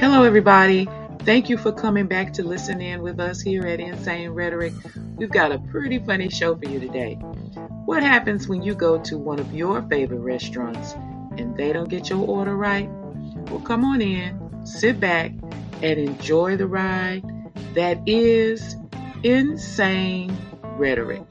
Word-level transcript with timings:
Hello, 0.00 0.22
everybody. 0.22 0.88
Thank 1.26 1.50
you 1.50 1.58
for 1.58 1.72
coming 1.72 2.06
back 2.06 2.32
to 2.32 2.42
listen 2.42 2.80
in 2.80 3.02
with 3.02 3.20
us 3.20 3.42
here 3.42 3.66
at 3.66 3.80
Insane 3.80 4.30
Rhetoric. 4.30 4.72
We've 5.16 5.28
got 5.28 5.52
a 5.52 5.58
pretty 5.58 5.98
funny 5.98 6.30
show 6.30 6.56
for 6.56 6.64
you 6.64 6.80
today. 6.80 7.16
What 7.84 8.02
happens 8.02 8.48
when 8.48 8.62
you 8.62 8.74
go 8.74 8.98
to 9.02 9.18
one 9.18 9.38
of 9.38 9.52
your 9.52 9.82
favorite 9.82 10.20
restaurants 10.20 10.94
and 11.36 11.54
they 11.54 11.74
don't 11.74 11.90
get 11.90 12.08
your 12.08 12.26
order 12.26 12.56
right? 12.56 12.88
Well, 13.50 13.60
come 13.60 13.84
on 13.84 14.00
in, 14.00 14.64
sit 14.64 14.98
back, 15.00 15.32
and 15.82 15.98
enjoy 16.00 16.56
the 16.56 16.66
ride 16.66 17.22
that 17.74 17.98
is 18.06 18.76
Insane 19.22 20.34
Rhetoric. 20.62 21.30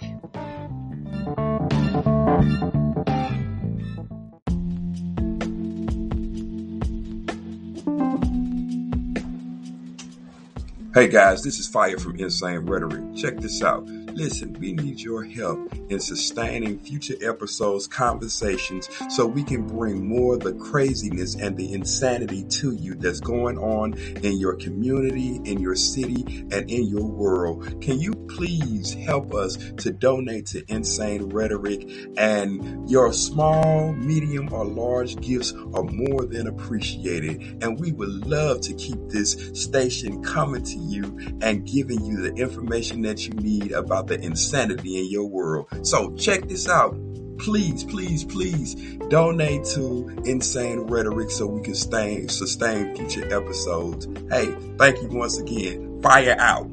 Hey 10.91 11.07
guys, 11.07 11.43
this 11.43 11.59
is 11.59 11.67
Fire 11.67 11.99
from 11.99 12.15
Insane 12.15 12.65
Rhetoric. 12.65 13.15
Check 13.15 13.37
this 13.37 13.61
out. 13.61 13.87
Listen, 14.19 14.51
we 14.59 14.73
need 14.73 14.99
your 14.99 15.23
help 15.23 15.73
in 15.89 15.97
sustaining 15.97 16.77
future 16.77 17.15
episodes, 17.21 17.87
conversations, 17.87 18.89
so 19.07 19.25
we 19.25 19.41
can 19.45 19.65
bring 19.65 20.05
more 20.05 20.33
of 20.33 20.41
the 20.41 20.51
craziness 20.51 21.35
and 21.35 21.55
the 21.55 21.71
insanity 21.71 22.43
to 22.49 22.73
you 22.73 22.95
that's 22.95 23.21
going 23.21 23.57
on 23.57 23.93
in 23.93 24.37
your 24.37 24.55
community, 24.57 25.39
in 25.45 25.61
your 25.61 25.73
city, 25.73 26.45
and 26.51 26.69
in 26.69 26.87
your 26.87 27.05
world. 27.05 27.81
Can 27.81 28.01
you 28.01 28.11
please 28.27 28.93
help 28.93 29.33
us 29.33 29.55
to 29.77 29.89
donate 29.89 30.47
to 30.47 30.65
Insane 30.67 31.29
Rhetoric? 31.29 31.89
And 32.17 32.89
your 32.89 33.13
small, 33.13 33.93
medium, 33.93 34.51
or 34.51 34.65
large 34.65 35.15
gifts 35.21 35.53
are 35.53 35.83
more 35.83 36.25
than 36.25 36.47
appreciated. 36.47 37.63
And 37.63 37.79
we 37.79 37.93
would 37.93 38.27
love 38.27 38.59
to 38.61 38.73
keep 38.73 38.99
this 39.07 39.31
station 39.53 40.21
coming 40.21 40.63
to 40.63 40.77
you 40.77 41.03
and 41.41 41.65
giving 41.65 42.03
you 42.03 42.17
the 42.17 42.33
information 42.33 43.03
that 43.03 43.25
you 43.25 43.33
need 43.35 43.71
about 43.71 44.08
the 44.09 44.19
insanity 44.19 44.99
in 44.99 45.09
your 45.09 45.27
world. 45.27 45.67
So 45.83 46.13
check 46.15 46.47
this 46.49 46.67
out. 46.67 46.97
Please, 47.37 47.85
please, 47.85 48.25
please 48.25 48.75
donate 49.07 49.63
to 49.63 50.09
Insane 50.25 50.81
Rhetoric 50.81 51.31
so 51.31 51.47
we 51.47 51.61
can 51.61 51.75
stay, 51.75 52.27
sustain 52.27 52.93
future 52.95 53.33
episodes. 53.33 54.07
Hey, 54.29 54.53
thank 54.77 55.01
you 55.01 55.07
once 55.07 55.39
again. 55.39 56.01
Fire 56.01 56.35
out. 56.37 56.69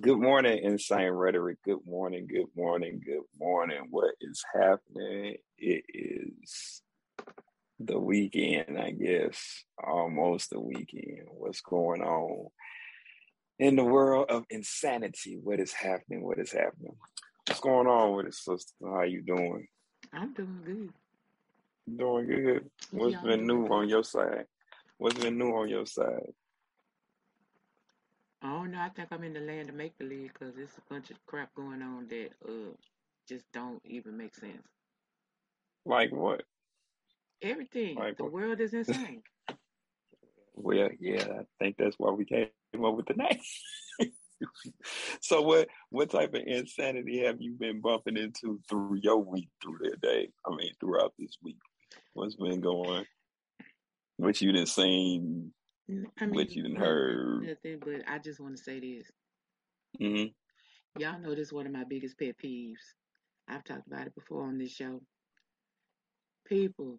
Good 0.00 0.20
morning, 0.20 0.60
Insane 0.62 1.10
Rhetoric. 1.10 1.58
Good 1.62 1.84
morning, 1.84 2.26
good 2.26 2.48
morning, 2.56 3.02
good 3.04 3.24
morning. 3.38 3.88
What 3.90 4.14
is 4.22 4.42
happening? 4.54 5.36
It 5.58 5.84
is 5.92 6.82
the 7.80 7.98
weekend, 7.98 8.78
I 8.78 8.90
guess, 8.90 9.64
almost 9.82 10.50
the 10.50 10.60
weekend. 10.60 11.28
What's 11.30 11.60
going 11.60 12.02
on 12.02 12.48
in 13.58 13.76
the 13.76 13.84
world 13.84 14.26
of 14.30 14.44
insanity? 14.50 15.38
What 15.42 15.60
is 15.60 15.72
happening? 15.72 16.22
What 16.22 16.38
is 16.38 16.52
happening? 16.52 16.96
What's 17.46 17.60
going 17.60 17.86
on 17.86 18.16
with 18.16 18.26
it, 18.26 18.34
sister? 18.34 18.74
How 18.84 19.02
you 19.02 19.22
doing? 19.22 19.68
I'm 20.12 20.34
doing 20.34 20.60
good. 20.64 20.92
Doing 21.98 22.26
good. 22.26 22.70
What's 22.90 23.14
Yeah, 23.14 23.22
been 23.22 23.46
new 23.46 23.66
on 23.66 23.88
your 23.88 24.04
side? 24.04 24.44
What's 24.98 25.18
been 25.18 25.38
new 25.38 25.50
on 25.56 25.68
your 25.68 25.86
side? 25.86 26.32
I 28.42 28.48
don't 28.50 28.72
know. 28.72 28.80
I 28.80 28.90
think 28.90 29.08
I'm 29.10 29.24
in 29.24 29.34
the 29.34 29.40
land 29.40 29.68
of 29.68 29.74
make 29.74 29.98
believe 29.98 30.32
because 30.32 30.54
there's 30.54 30.76
a 30.78 30.92
bunch 30.92 31.10
of 31.10 31.24
crap 31.26 31.54
going 31.54 31.82
on 31.82 32.06
that 32.08 32.30
uh 32.48 32.72
just 33.28 33.50
don't 33.52 33.80
even 33.84 34.16
make 34.16 34.34
sense. 34.34 34.66
Like 35.84 36.12
what? 36.12 36.42
Everything. 37.42 37.96
Like 37.96 38.16
The 38.18 38.24
what? 38.24 38.32
world 38.32 38.60
is 38.60 38.74
insane. 38.74 39.22
Well, 40.60 40.88
yeah, 41.00 41.24
I 41.24 41.44
think 41.64 41.76
that's 41.78 41.96
why 41.98 42.10
we 42.10 42.24
came 42.24 42.48
up 42.84 42.96
with 42.96 43.06
the 43.06 43.14
name. 43.14 44.10
so 45.20 45.42
what 45.42 45.68
what 45.90 46.10
type 46.10 46.34
of 46.34 46.42
insanity 46.46 47.24
have 47.24 47.36
you 47.40 47.54
been 47.54 47.80
bumping 47.80 48.16
into 48.16 48.60
through 48.68 48.98
your 49.02 49.18
week 49.18 49.48
through 49.62 49.78
the 49.80 49.96
day? 50.02 50.30
I 50.46 50.54
mean 50.54 50.72
throughout 50.80 51.14
this 51.18 51.38
week. 51.42 51.58
What's 52.14 52.34
been 52.36 52.60
going? 52.60 53.06
What 54.16 54.40
you 54.40 54.52
done 54.52 54.66
seen, 54.66 55.52
N- 55.88 56.06
I 56.20 56.26
what 56.26 56.48
mean, 56.48 56.56
you 56.56 56.62
done 56.64 56.72
nothing, 56.72 56.86
heard. 56.86 57.46
nothing. 57.46 57.78
But 57.80 58.02
I 58.08 58.18
just 58.18 58.40
want 58.40 58.56
to 58.56 58.62
say 58.62 58.80
this. 58.80 59.10
hmm 60.00 60.24
Y'all 61.00 61.20
know 61.20 61.30
this 61.36 61.48
is 61.48 61.52
one 61.52 61.66
of 61.66 61.72
my 61.72 61.84
biggest 61.84 62.18
pet 62.18 62.34
peeves. 62.42 62.82
I've 63.48 63.64
talked 63.64 63.86
about 63.86 64.06
it 64.08 64.14
before 64.16 64.44
on 64.44 64.58
this 64.58 64.72
show. 64.72 65.00
People, 66.46 66.98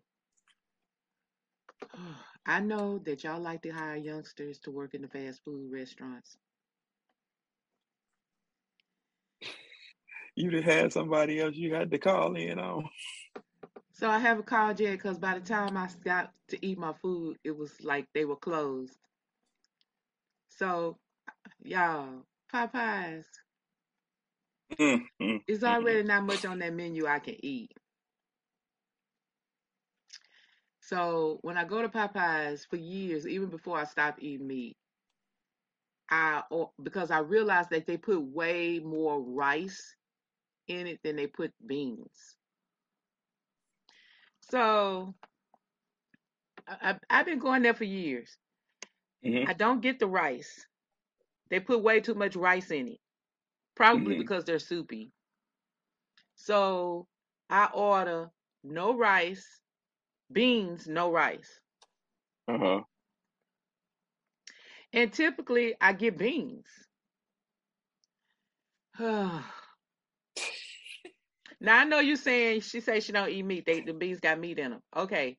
I 2.46 2.60
know 2.62 3.00
that 3.06 3.24
y'all 3.24 3.42
like 3.42 3.64
to 3.64 3.70
hire 3.72 3.98
youngsters 3.98 4.60
to 4.62 4.72
work 4.72 4.94
in 4.96 5.04
the 5.04 5.08
fast 5.10 5.44
food 5.46 5.72
restaurants. 5.72 6.38
You 10.36 10.52
done 10.52 10.64
had 10.64 10.94
somebody 10.94 11.40
else 11.42 11.56
you 11.56 11.76
had 11.76 11.92
to 11.92 12.00
call 12.00 12.36
in 12.36 12.60
on. 12.60 12.90
So 13.94 14.10
I 14.10 14.20
haven't 14.20 14.48
called 14.48 14.80
yet 14.80 14.94
because 14.94 15.20
by 15.20 15.36
the 15.36 15.46
time 15.46 15.78
I 15.78 15.90
got 16.04 16.32
to 16.50 16.66
eat 16.66 16.78
my 16.80 16.94
food, 17.02 17.38
it 17.44 17.58
was 17.58 17.74
like 17.84 18.08
they 18.14 18.26
were 18.26 18.38
closed. 18.38 18.98
So, 20.50 20.98
y'all, 21.64 22.26
Popeyes, 22.54 23.26
Mm, 24.80 25.02
mm, 25.22 25.40
it's 25.48 25.64
mm. 25.68 25.76
already 25.76 26.04
not 26.04 26.24
much 26.24 26.46
on 26.46 26.60
that 26.60 26.74
menu 26.74 27.08
I 27.08 27.20
can 27.20 27.38
eat. 27.46 27.72
So 30.90 31.40
when 31.44 31.58
I 31.58 31.66
go 31.66 31.82
to 31.84 31.90
Popeyes 31.90 32.68
for 32.68 32.78
years, 32.78 33.28
even 33.28 33.50
before 33.50 33.80
I 33.80 33.86
stopped 33.86 34.24
eating 34.24 34.48
meat, 34.48 34.78
I 36.10 36.44
or 36.52 36.72
because 36.84 37.12
I 37.12 37.20
realized 37.20 37.70
that 37.72 37.88
they 37.88 37.98
put 37.98 38.22
way 38.22 38.80
more 38.80 39.22
rice 39.22 39.96
in 40.68 40.88
it 40.88 41.02
than 41.04 41.16
they 41.18 41.28
put 41.28 41.54
beans. 41.66 42.38
So 44.42 45.16
I, 46.68 46.98
I've 47.10 47.26
been 47.26 47.40
going 47.40 47.64
there 47.64 47.74
for 47.74 47.86
years. 47.86 48.38
Mhm, 49.24 49.48
I 49.48 49.54
don't 49.54 49.82
get 49.82 50.00
the 50.00 50.08
rice. 50.08 50.68
They 51.50 51.60
put 51.60 51.84
way 51.84 52.02
too 52.02 52.16
much 52.16 52.36
rice 52.36 52.72
in 52.72 52.88
it, 52.90 53.00
probably 53.76 54.16
mhm. 54.16 54.16
because 54.16 54.46
they're 54.46 54.60
soupy. 54.60 55.12
So 56.36 57.08
I 57.50 57.70
order 57.74 58.32
no 58.64 58.96
rice, 58.96 59.62
beans, 60.32 60.88
no 60.88 61.12
rice. 61.12 61.60
Uh-huh. 62.48 62.84
And 64.94 65.12
typically 65.12 65.76
I 65.82 65.94
get 65.94 66.18
beans. 66.18 66.68
now 69.00 69.44
I 71.68 71.84
know 71.86 72.00
you're 72.00 72.16
saying 72.18 72.62
she 72.62 72.80
say 72.82 73.00
she 73.00 73.12
don't 73.12 73.30
eat 73.30 73.44
meat. 73.44 73.66
They 73.66 73.82
the 73.82 73.94
beans 73.94 74.20
got 74.20 74.40
meat 74.40 74.60
in 74.60 74.72
them. 74.72 74.82
Okay. 74.96 75.38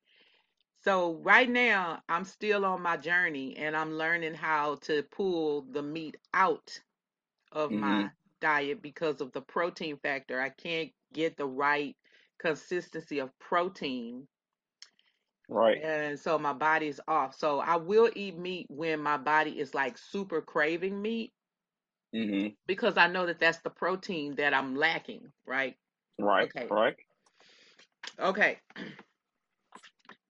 So 0.84 1.15
right 1.23 1.49
now 1.49 2.03
I'm 2.09 2.25
still 2.25 2.65
on 2.65 2.83
my 2.83 2.97
journey 2.97 3.56
and 3.56 3.77
I'm 3.77 3.93
learning 3.95 4.34
how 4.34 4.77
to 4.83 5.03
pull 5.05 5.62
the 5.62 5.83
meat 5.83 6.17
out 6.34 6.81
of 7.53 7.73
hmm 7.73 7.75
my 7.75 8.11
diet 8.41 8.83
because 8.83 9.21
of 9.21 9.33
the 9.33 9.43
protein 9.43 9.99
factor. 9.99 10.41
I 10.41 10.50
can't 10.50 10.91
get 11.12 11.37
the 11.37 11.47
right 11.47 11.97
consistency 12.39 13.19
of 13.21 13.37
protein 13.39 14.29
Right. 15.50 15.83
and 15.83 16.19
so 16.19 16.38
my 16.38 16.53
body's 16.53 17.00
off. 17.09 17.37
So 17.37 17.59
I 17.59 17.77
will 17.77 18.09
eat 18.15 18.38
meat 18.38 18.66
when 18.71 19.00
my 19.00 19.16
body 19.16 19.59
is 19.59 19.75
like 19.75 19.99
super 19.99 20.41
craving 20.41 21.00
meat 21.03 21.33
hmm 22.12 22.49
because 22.66 22.97
I 22.97 23.09
know 23.09 23.27
that 23.27 23.41
that's 23.41 23.59
the 23.59 23.71
protein 23.71 24.37
that 24.37 24.55
I'm 24.55 24.76
lacking, 24.76 25.32
right? 25.47 25.75
Right. 26.19 26.49
Okay. 26.55 26.69
Right. 26.70 26.97
Okay. 28.19 28.58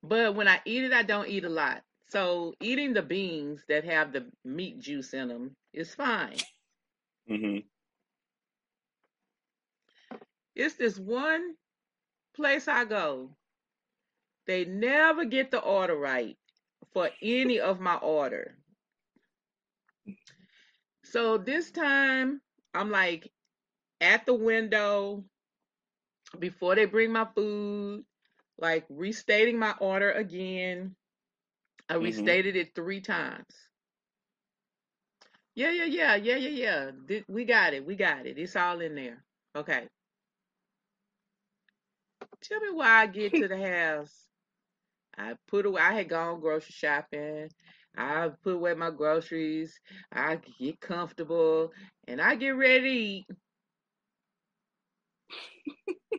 But 0.02 0.34
when 0.34 0.48
I 0.48 0.60
eat 0.64 0.84
it, 0.84 0.92
I 0.92 1.02
don't 1.02 1.28
eat 1.28 1.44
a 1.44 1.50
lot. 1.50 1.82
So 2.08 2.54
eating 2.60 2.94
the 2.94 3.02
beans 3.02 3.62
that 3.68 3.84
have 3.84 4.12
the 4.12 4.26
meat 4.44 4.78
juice 4.80 5.12
in 5.12 5.28
them 5.28 5.56
is 5.74 5.94
fine. 5.94 6.38
Mm-hmm. 7.30 7.58
It's 10.56 10.76
this 10.76 10.98
one 10.98 11.54
place 12.34 12.68
I 12.68 12.84
go. 12.84 13.30
They 14.50 14.66
never 14.66 15.26
get 15.26 15.52
the 15.52 15.60
order 15.62 15.96
right 15.96 16.38
for 16.92 17.10
any 17.22 17.60
of 17.60 17.80
my 17.80 17.96
order. 17.96 18.58
So 21.04 21.38
this 21.38 21.70
time 21.72 22.42
I'm 22.74 22.90
like 22.90 23.32
at 24.00 24.26
the 24.26 24.34
window 24.34 25.24
before 26.38 26.76
they 26.76 26.86
bring 26.86 27.12
my 27.12 27.26
food, 27.34 28.04
like 28.58 28.86
restating 28.90 29.58
my 29.58 29.74
order 29.80 30.10
again. 30.12 30.96
I 31.88 31.94
hmm 32.00 32.34
restated 32.34 32.56
it 32.56 32.74
three 32.74 33.00
times. 33.00 33.68
Yeah, 35.54 35.70
yeah, 35.70 35.84
yeah, 35.84 36.16
yeah, 36.16 36.36
yeah, 36.36 36.90
yeah. 37.08 37.20
We 37.28 37.44
got 37.44 37.74
it. 37.74 37.84
We 37.86 37.96
got 37.96 38.26
it. 38.26 38.38
It's 38.38 38.56
all 38.56 38.80
in 38.80 38.96
there. 38.96 39.24
Okay. 39.56 39.88
Tell 42.42 42.60
me 42.60 42.70
why 42.70 43.02
I 43.02 43.06
get 43.06 43.36
to 43.36 43.48
the 43.48 43.58
house. 43.70 44.29
I 45.20 45.34
put 45.48 45.66
away. 45.66 45.82
I 45.82 45.92
had 45.92 46.08
gone 46.08 46.40
grocery 46.40 46.72
shopping. 46.72 47.50
I 47.96 48.30
put 48.42 48.54
away 48.54 48.74
my 48.74 48.90
groceries. 48.90 49.78
I 50.10 50.40
get 50.58 50.80
comfortable, 50.80 51.72
and 52.08 52.20
I 52.22 52.36
get 52.36 52.50
ready 52.50 53.26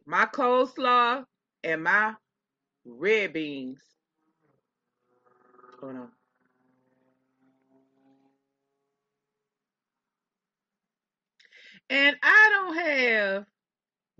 my 0.06 0.26
coleslaw 0.26 1.24
and 1.64 1.84
my 1.84 2.14
red 2.86 3.34
beans. 3.34 3.82
Hold 5.80 5.96
on. 5.96 6.10
And 11.90 12.16
I 12.24 12.50
don't 12.52 12.78
have 12.78 13.46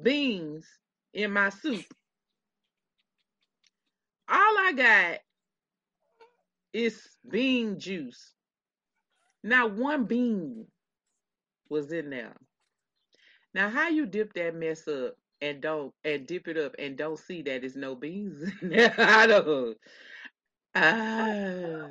beans 0.02 0.66
in 1.14 1.32
my 1.32 1.50
soup. 1.50 1.86
I 4.72 4.74
got 4.74 5.20
is 6.72 7.02
bean 7.30 7.78
juice. 7.78 8.32
Not 9.44 9.74
one 9.74 10.06
bean 10.06 10.68
was 11.70 11.92
in 11.92 12.10
there. 12.10 12.38
Now, 13.54 13.70
how 13.70 13.90
you 13.90 14.06
dip 14.06 14.34
that 14.34 14.56
mess 14.56 14.88
up 14.88 15.16
and 15.42 15.60
don't 15.60 15.94
and 16.06 16.26
dip 16.26 16.48
it 16.48 16.58
up 16.58 16.76
and 16.80 16.98
don't 16.98 17.20
see 17.20 17.42
that 17.42 17.66
it's 17.66 17.76
no 17.76 17.96
beans 17.96 18.50
in 18.62 18.70
there? 18.70 18.96
I 18.98 19.28
don't. 19.28 19.78
Ah. 20.74 21.88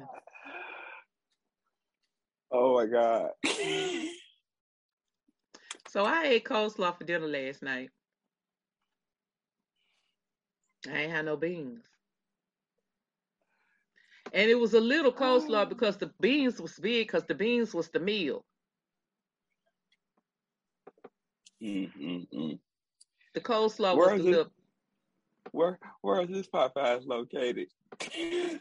Oh 2.50 2.74
my 2.76 2.86
God. 2.86 3.30
So 5.88 6.04
I 6.04 6.24
ate 6.28 6.44
coleslaw 6.44 6.96
for 6.96 7.04
dinner 7.04 7.26
last 7.26 7.62
night. 7.62 7.90
I 10.88 11.02
ain't 11.02 11.12
had 11.12 11.26
no 11.26 11.36
beans. 11.36 11.89
And 14.32 14.50
it 14.50 14.56
was 14.58 14.74
a 14.74 14.80
little 14.80 15.12
coleslaw 15.12 15.68
because 15.68 15.96
the 15.98 16.12
beans 16.20 16.60
was 16.60 16.78
big 16.78 17.06
because 17.08 17.24
the 17.26 17.34
beans 17.34 17.74
was 17.74 17.88
the 17.90 18.00
meal. 18.00 18.44
Mm-mm-mm. 21.62 22.58
The 23.34 23.40
coleslaw 23.40 23.96
Where 23.96 24.08
was 24.10 24.16
the 24.16 24.24
it? 24.24 24.24
little 24.24 24.52
Where 25.52 25.78
where 26.02 26.22
is 26.22 26.28
this 26.28 26.48
Popeyes 26.48 27.06
located? 27.06 27.68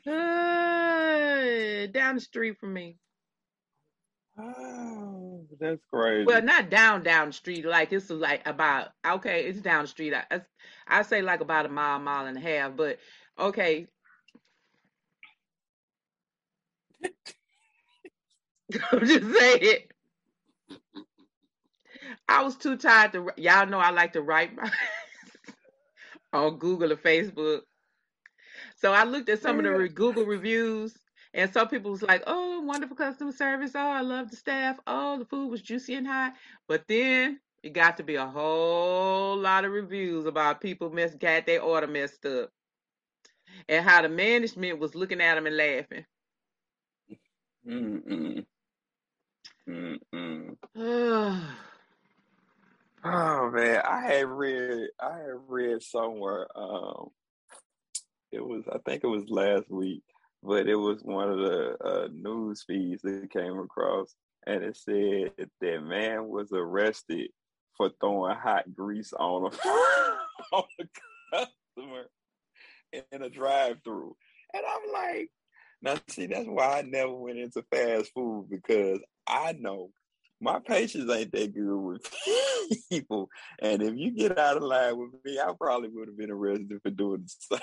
uh, 0.07 1.87
down 1.91 2.15
the 2.15 2.21
street 2.21 2.57
from 2.59 2.73
me. 2.73 2.97
Oh, 4.37 5.47
that's 5.59 5.81
crazy. 5.91 6.25
Well, 6.25 6.41
not 6.41 6.69
down 6.69 7.03
down 7.03 7.27
the 7.27 7.33
street. 7.33 7.65
Like 7.65 7.89
this 7.89 8.05
is 8.05 8.11
like 8.11 8.47
about 8.47 8.89
okay, 9.05 9.45
it's 9.45 9.61
down 9.61 9.83
the 9.83 9.87
street. 9.87 10.13
I 10.13 10.25
I 10.31 10.41
I 10.87 11.01
say 11.03 11.21
like 11.21 11.41
about 11.41 11.65
a 11.65 11.69
mile, 11.69 11.99
mile 11.99 12.25
and 12.27 12.37
a 12.37 12.41
half. 12.41 12.75
But 12.75 12.99
okay. 13.37 13.87
I'm 18.91 19.05
just 19.05 19.39
saying. 19.39 19.59
It. 19.61 19.91
I 22.27 22.43
was 22.43 22.55
too 22.55 22.77
tired 22.77 23.13
to. 23.13 23.31
Y'all 23.37 23.67
know 23.67 23.79
I 23.79 23.91
like 23.91 24.13
to 24.13 24.21
write 24.21 24.55
my, 24.55 24.69
on 26.33 26.57
Google 26.57 26.93
or 26.93 26.97
Facebook. 26.97 27.61
So 28.77 28.93
I 28.93 29.03
looked 29.03 29.29
at 29.29 29.41
some 29.41 29.59
of 29.59 29.65
the 29.65 29.71
re- 29.71 29.89
Google 29.89 30.25
reviews, 30.25 30.97
and 31.33 31.51
some 31.51 31.67
people 31.67 31.91
was 31.91 32.03
like, 32.03 32.23
"Oh, 32.27 32.61
wonderful 32.61 32.95
customer 32.95 33.31
service. 33.31 33.71
Oh, 33.75 33.79
I 33.79 34.01
love 34.01 34.29
the 34.29 34.37
staff. 34.37 34.79
Oh, 34.87 35.19
the 35.19 35.25
food 35.25 35.49
was 35.49 35.61
juicy 35.61 35.95
and 35.95 36.07
hot." 36.07 36.33
But 36.67 36.83
then 36.87 37.39
it 37.63 37.73
got 37.73 37.97
to 37.97 38.03
be 38.03 38.15
a 38.15 38.25
whole 38.27 39.37
lot 39.37 39.65
of 39.65 39.71
reviews 39.71 40.25
about 40.25 40.61
people 40.61 40.89
mess 40.91 41.15
got 41.15 41.45
their 41.45 41.61
order 41.61 41.87
messed 41.87 42.25
up, 42.25 42.51
and 43.67 43.85
how 43.85 44.01
the 44.01 44.09
management 44.09 44.79
was 44.79 44.95
looking 44.95 45.21
at 45.21 45.35
them 45.35 45.47
and 45.47 45.57
laughing. 45.57 46.05
Mm-mm. 47.69 48.45
Mm-mm. 49.69 50.55
oh 53.03 53.51
man, 53.51 53.81
I 53.85 54.01
had 54.01 54.27
read 54.27 54.89
I 54.99 55.17
had 55.17 55.35
read 55.47 55.83
somewhere 55.83 56.47
um 56.55 57.09
it 58.31 58.43
was 58.43 58.63
I 58.71 58.77
think 58.85 59.03
it 59.03 59.07
was 59.07 59.29
last 59.29 59.69
week, 59.69 60.03
but 60.41 60.67
it 60.67 60.75
was 60.75 61.03
one 61.03 61.29
of 61.29 61.37
the 61.37 61.77
uh, 61.83 62.07
news 62.11 62.63
feeds 62.65 63.03
that 63.03 63.29
came 63.31 63.59
across 63.59 64.15
and 64.47 64.63
it 64.63 64.77
said 64.77 65.49
that 65.61 65.83
man 65.83 66.27
was 66.27 66.51
arrested 66.51 67.29
for 67.77 67.91
throwing 67.99 68.35
hot 68.35 68.73
grease 68.73 69.13
on 69.13 69.51
a 69.53 69.67
on 70.55 70.63
a 70.79 70.85
customer 71.31 72.09
in 72.91 73.21
a 73.21 73.29
drive-through. 73.29 74.15
And 74.53 74.63
I'm 74.65 74.91
like, 74.91 75.29
now 75.81 75.95
see, 76.07 76.27
that's 76.27 76.47
why 76.47 76.79
I 76.79 76.81
never 76.81 77.13
went 77.13 77.39
into 77.39 77.63
fast 77.71 78.11
food 78.13 78.47
because 78.49 78.99
I 79.27 79.53
know 79.53 79.91
my 80.41 80.59
patience 80.59 81.11
ain't 81.11 81.31
that 81.33 81.53
good 81.53 81.77
with 81.77 82.01
people. 82.91 83.29
And 83.61 83.81
if 83.81 83.95
you 83.95 84.11
get 84.11 84.37
out 84.37 84.57
of 84.57 84.63
line 84.63 84.97
with 84.97 85.11
me, 85.25 85.39
I 85.39 85.51
probably 85.57 85.89
would 85.89 86.07
have 86.07 86.17
been 86.17 86.31
arrested 86.31 86.79
for 86.81 86.89
doing 86.89 87.25
the 87.49 87.59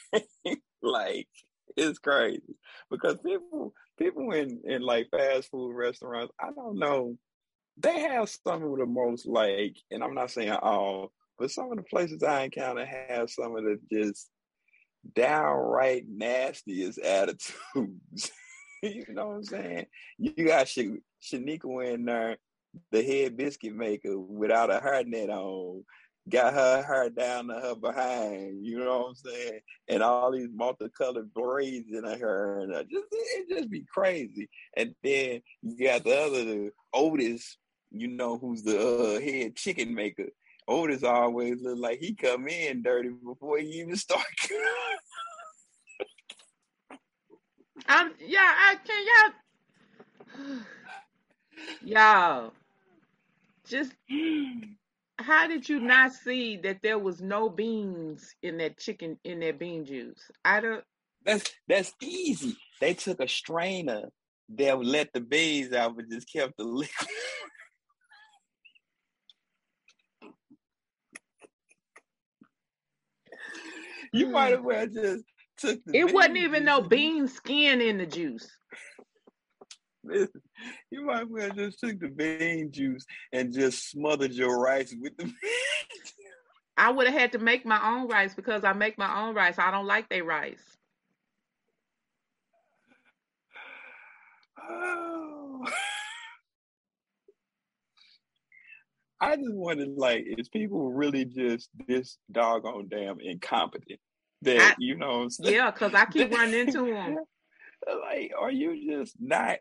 same 0.12 0.24
thing. 0.44 0.56
like, 0.82 1.28
it's 1.76 1.98
crazy. 1.98 2.56
Because 2.90 3.18
people 3.24 3.74
people 3.98 4.32
in, 4.32 4.60
in 4.64 4.82
like 4.82 5.08
fast 5.10 5.50
food 5.50 5.74
restaurants, 5.74 6.32
I 6.40 6.50
don't 6.54 6.78
know, 6.78 7.16
they 7.76 8.00
have 8.00 8.28
some 8.28 8.62
of 8.62 8.78
the 8.78 8.86
most 8.86 9.26
like, 9.26 9.76
and 9.90 10.02
I'm 10.02 10.14
not 10.14 10.30
saying 10.30 10.50
all, 10.50 11.12
but 11.38 11.50
some 11.50 11.70
of 11.70 11.76
the 11.76 11.84
places 11.84 12.22
I 12.22 12.42
encounter 12.42 12.86
have 12.86 13.30
some 13.30 13.56
of 13.56 13.64
the 13.64 13.78
just 13.92 14.30
downright 15.14 16.04
nastiest 16.08 16.98
attitudes. 16.98 18.30
you 18.82 19.04
know 19.08 19.28
what 19.28 19.36
I'm 19.36 19.44
saying? 19.44 19.86
You 20.18 20.46
got 20.46 20.68
Sh- 20.68 21.00
Shaniqua 21.22 21.94
in 21.94 22.04
there, 22.04 22.36
the 22.90 23.02
head 23.02 23.36
biscuit 23.36 23.74
maker, 23.74 24.18
without 24.18 24.70
a 24.70 24.80
hairnet 24.80 25.28
on, 25.28 25.84
got 26.28 26.54
her 26.54 26.82
hair 26.82 27.10
down 27.10 27.48
to 27.48 27.54
her 27.54 27.74
behind. 27.74 28.64
You 28.64 28.80
know 28.80 28.98
what 28.98 29.08
I'm 29.08 29.14
saying? 29.14 29.60
And 29.88 30.02
all 30.02 30.32
these 30.32 30.48
multicolored 30.52 31.32
braids 31.32 31.92
in 31.92 32.04
her 32.04 32.16
hair, 32.16 32.58
and 32.60 32.72
just 32.90 33.06
it 33.10 33.48
just 33.48 33.70
be 33.70 33.84
crazy. 33.92 34.48
And 34.76 34.94
then 35.02 35.42
you 35.62 35.86
got 35.86 36.04
the 36.04 36.18
other 36.18 36.44
the 36.44 36.70
Otis, 36.92 37.56
you 37.90 38.08
know, 38.08 38.38
who's 38.38 38.62
the 38.62 38.78
uh, 38.78 39.20
head 39.20 39.56
chicken 39.56 39.94
maker. 39.94 40.28
Otis 40.68 41.02
always 41.02 41.62
look 41.62 41.78
like 41.78 41.98
he 41.98 42.14
come 42.14 42.46
in 42.46 42.82
dirty 42.82 43.08
before 43.08 43.58
he 43.58 43.66
even 43.80 43.96
start. 43.96 44.22
I'm 47.88 48.12
yeah, 48.20 48.38
I 48.40 48.76
can 48.84 49.06
y'all 50.44 50.60
y'all 51.82 52.52
just 53.66 53.92
how 55.18 55.46
did 55.48 55.68
you 55.68 55.80
not 55.80 56.12
see 56.12 56.56
that 56.58 56.82
there 56.82 56.98
was 56.98 57.20
no 57.22 57.48
beans 57.48 58.34
in 58.42 58.58
that 58.58 58.78
chicken 58.78 59.18
in 59.24 59.40
that 59.40 59.58
bean 59.58 59.86
juice? 59.86 60.30
I 60.44 60.60
don't 60.60 60.84
That's 61.24 61.50
that's 61.66 61.94
easy. 62.02 62.56
They 62.80 62.94
took 62.94 63.20
a 63.20 63.28
strainer 63.28 64.02
that 64.50 64.78
would 64.78 64.86
let 64.86 65.12
the 65.12 65.20
beans 65.20 65.72
out, 65.72 65.96
but 65.96 66.10
just 66.10 66.30
kept 66.32 66.56
the 66.58 66.64
liquid. 66.64 67.08
you 74.12 74.28
might 74.28 74.52
mm. 74.52 74.58
as 74.58 74.64
well 74.64 74.86
just 74.86 75.24
took 75.56 75.84
the. 75.84 75.96
it 75.96 76.12
wasn't 76.12 76.36
even 76.36 76.62
juice 76.62 76.66
no 76.66 76.82
bean 76.82 77.28
skin 77.28 77.80
in 77.80 77.98
the 77.98 78.06
juice. 78.06 78.48
Listen, 80.04 80.42
you 80.90 81.04
might 81.04 81.22
as 81.22 81.28
well 81.28 81.50
just 81.50 81.80
took 81.80 81.98
the 81.98 82.08
bean 82.08 82.70
juice 82.72 83.04
and 83.32 83.52
just 83.52 83.90
smothered 83.90 84.32
your 84.32 84.58
rice 84.58 84.94
with 85.00 85.16
the. 85.16 85.32
I 86.76 86.90
would 86.90 87.08
have 87.08 87.18
had 87.18 87.32
to 87.32 87.38
make 87.38 87.66
my 87.66 87.80
own 87.84 88.08
rice 88.08 88.34
because 88.34 88.62
I 88.62 88.72
make 88.72 88.96
my 88.98 89.22
own 89.22 89.34
rice. 89.34 89.58
I 89.58 89.70
don't 89.72 89.86
like 89.86 90.08
their 90.08 90.24
rice. 90.24 90.62
Ah. 94.60 94.64
Oh. 94.70 95.18
I 99.20 99.36
just 99.36 99.52
wanted 99.54 99.96
like, 99.96 100.24
is 100.26 100.48
people 100.48 100.92
really 100.92 101.24
just 101.24 101.70
this 101.86 102.18
doggone 102.30 102.88
damn 102.88 103.20
incompetent? 103.20 103.98
That 104.42 104.60
I- 104.60 104.74
you 104.78 104.96
know, 104.96 105.08
what 105.18 105.22
I'm 105.24 105.30
saying? 105.30 105.54
Yeah, 105.54 105.70
because 105.70 105.94
I 105.94 106.04
keep 106.06 106.32
running 106.32 106.54
into 106.68 106.84
them. 106.86 107.16
like, 108.02 108.32
are 108.38 108.50
you 108.52 108.90
just 108.96 109.14
not 109.20 109.58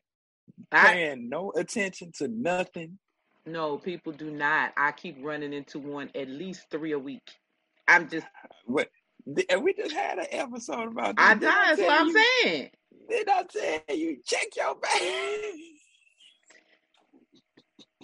I 0.72 0.86
paying 0.94 1.30
no 1.30 1.52
attention 1.56 2.12
to 2.18 2.28
nothing? 2.28 3.00
no, 3.46 3.78
people 3.78 4.12
do 4.12 4.30
not. 4.30 4.74
I 4.76 4.92
keep 4.92 5.18
running 5.22 5.54
into 5.54 5.80
one 5.80 6.12
at 6.14 6.28
least 6.28 6.66
three 6.70 6.92
a 6.92 7.00
week. 7.00 7.24
I'm 7.88 8.10
just 8.10 8.28
What? 8.66 8.90
And 9.50 9.64
we 9.64 9.74
just 9.74 9.94
had 9.94 10.20
an 10.20 10.28
episode 10.32 10.92
about 10.92 11.16
this. 11.18 11.26
I 11.26 11.34
Didn't 11.34 11.42
that's 11.44 11.80
what 11.82 12.02
I'm 12.02 12.08
you- 12.08 12.26
saying. 12.44 12.70
Did 13.10 13.30
I 13.30 13.44
tell 13.44 13.96
you 13.98 14.18
check 14.26 14.48
your 14.58 14.76
bag? 14.82 15.54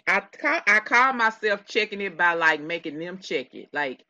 I 0.08 0.22
ca- 0.22 0.64
I 0.68 0.80
call 0.80 1.14
myself 1.14 1.66
checking 1.66 2.02
it 2.02 2.18
by 2.18 2.34
like 2.34 2.62
making 2.62 3.00
them 3.00 3.20
check 3.20 3.54
it. 3.56 3.70
Like 3.74 4.04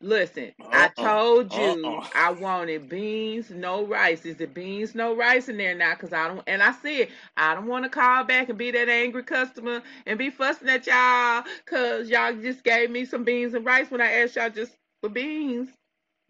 Listen, 0.00 0.52
I 0.72 0.88
Uh-uh. 0.96 1.02
told 1.02 1.54
you 1.54 2.04
Uh-uh. 2.04 2.08
I 2.14 2.30
wanted 2.32 2.88
beans, 2.88 3.50
no 3.50 3.84
rice. 3.86 4.26
Is 4.26 4.40
it 4.40 4.54
beans, 4.54 4.94
no 4.94 5.14
rice 5.16 5.48
in 5.48 5.56
there 5.58 5.74
now? 5.74 5.94
Cause 5.94 6.12
I 6.12 6.28
don't, 6.28 6.42
and 6.46 6.62
I 6.62 6.72
said 6.72 7.08
I 7.36 7.54
don't 7.54 7.66
want 7.66 7.84
to 7.84 7.90
call 7.90 8.24
back 8.24 8.48
and 8.48 8.58
be 8.58 8.70
that 8.72 8.88
angry 8.88 9.24
customer 9.24 9.82
and 10.06 10.18
be 10.18 10.30
fussing 10.30 10.68
at 10.68 10.86
y'all, 10.86 11.44
cause 11.66 12.08
y'all 12.10 12.34
just 12.34 12.64
gave 12.64 12.90
me 12.90 13.04
some 13.04 13.24
beans 13.24 13.54
and 13.54 13.64
rice 13.66 13.90
when 13.90 14.00
I 14.00 14.12
asked 14.22 14.36
y'all 14.36 14.50
just 14.50 14.76
for 15.02 15.08
beans. 15.10 15.70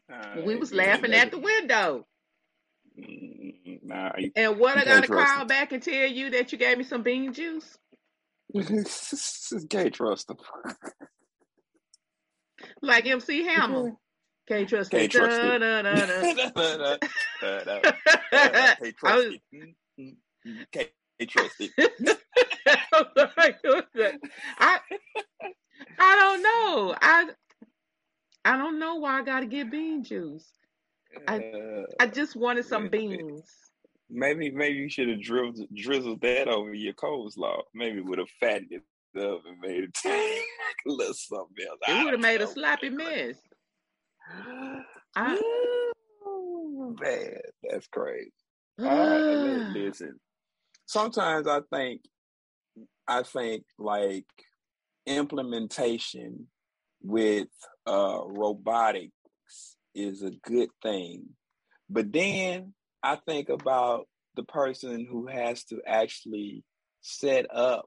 Nah, 0.09 0.45
We 0.45 0.57
was 0.57 0.73
laughing 0.73 1.15
at 1.15 1.31
the 1.31 1.39
window. 1.39 2.07
Mm, 2.99 3.81
Nah, 3.83 4.13
And 4.37 4.59
what 4.59 4.79
I 4.79 4.85
gotta 4.85 5.09
call 5.09 5.45
back 5.45 5.73
and 5.73 5.83
tell 5.83 6.07
you 6.07 6.31
that 6.31 6.53
you 6.53 6.59
gave 6.59 6.79
me 6.79 6.85
some 6.85 7.03
bean 7.03 7.33
juice? 7.33 7.79
Can't 9.71 9.95
trust 9.95 10.29
them. 10.29 10.39
Like 12.83 13.07
MC 13.07 13.45
Hammer. 13.45 13.93
Can't 14.49 14.69
trust 14.69 14.93
me. 14.93 15.01
Can't 15.01 15.13
trust 15.13 15.43
it. 15.43 15.59
Can't 15.93 16.11
trust 18.99 19.31
it. 19.31 19.43
Mm, 19.55 19.75
mm, 20.01 20.17
mm. 20.47 20.67
Can't 20.73 20.91
can't 21.19 21.31
trust 21.31 21.61
it. 21.61 21.73
I 24.59 24.81
I 25.99 26.17
don't 26.17 26.43
know. 26.43 26.97
I 27.01 27.31
I 28.45 28.57
don't 28.57 28.79
know 28.79 28.97
why 28.97 29.21
I 29.21 29.25
gotta 29.25 29.47
get 29.47 29.71
bean 29.71 30.05
juice. 30.05 30.49
I- 31.29 31.39
Uh, 31.39 31.85
I 32.01 32.07
just 32.07 32.37
wanted 32.37 32.65
some 32.67 32.89
beans. 32.89 33.66
Maybe 34.11 34.51
maybe 34.51 34.79
you 34.79 34.89
should 34.89 35.09
have 35.09 35.23
drizzled, 35.23 35.69
drizzled 35.75 36.21
that 36.23 36.49
over 36.49 36.73
your 36.75 36.95
coleslaw. 36.95 37.63
Maybe 37.75 38.01
would 38.01 38.19
have 38.19 38.29
fattened 38.41 38.73
it 38.73 38.83
up 39.21 39.43
and 39.47 39.59
made 39.61 39.85
it 39.85 39.99
a 40.05 40.91
little 40.91 41.15
something 41.15 41.57
else. 41.69 41.79
It 41.89 42.05
would 42.05 42.13
have 42.13 42.21
made 42.21 42.41
a 42.41 42.47
sloppy 42.47 42.91
mess. 42.91 43.37
I, 45.17 45.41
Ooh, 46.27 46.97
man, 47.01 47.39
that's 47.63 47.87
crazy. 47.89 48.33
Li- 48.79 49.73
listen, 49.73 50.21
sometimes 50.85 51.47
I 51.47 51.61
think, 51.73 52.03
I 53.09 53.23
think 53.23 53.65
like 53.79 54.27
implementation 55.07 56.49
with 57.03 57.49
uh, 57.87 58.21
robotics 58.27 59.13
is 59.95 60.23
a 60.23 60.33
good 60.45 60.69
thing, 60.83 61.25
but 61.89 62.13
then 62.13 62.75
I 63.13 63.17
think 63.27 63.49
about 63.51 64.09
the 64.37 64.45
person 64.45 65.07
who 65.11 65.29
has 65.29 65.65
to 65.67 65.81
actually 65.87 66.65
set 67.03 67.47
up 67.55 67.87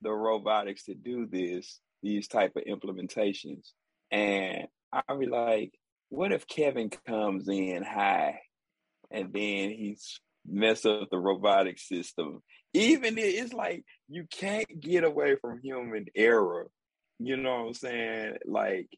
the 0.00 0.12
robotics 0.12 0.84
to 0.84 0.94
do 0.94 1.26
this, 1.26 1.78
these 2.02 2.28
type 2.28 2.52
of 2.56 2.64
implementations, 2.64 3.72
and 4.10 4.66
I'll 4.92 5.18
be 5.18 5.26
like, 5.26 5.72
what 6.08 6.32
if 6.32 6.46
Kevin 6.46 6.90
comes 7.06 7.48
in 7.48 7.82
high 7.82 8.40
and 9.10 9.32
then 9.32 9.70
he's 9.70 10.20
mess 10.46 10.86
up 10.86 11.10
the 11.10 11.18
robotic 11.18 11.78
system? 11.78 12.42
Even 12.74 13.18
it- 13.18 13.22
it's 13.22 13.52
like 13.52 13.84
you 14.08 14.26
can't 14.30 14.80
get 14.80 15.04
away 15.04 15.36
from 15.36 15.60
human 15.62 16.06
error. 16.16 16.70
You 17.18 17.36
know 17.36 17.60
what 17.62 17.66
I'm 17.68 17.74
saying? 17.74 18.38
Like, 18.46 18.88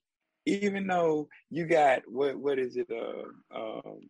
even 0.47 0.87
though 0.87 1.29
you 1.51 1.67
got 1.67 2.03
what 2.09 2.37
what 2.37 2.59
is 2.59 2.77
it? 2.77 2.89
Uh, 2.91 3.57
um, 3.59 4.09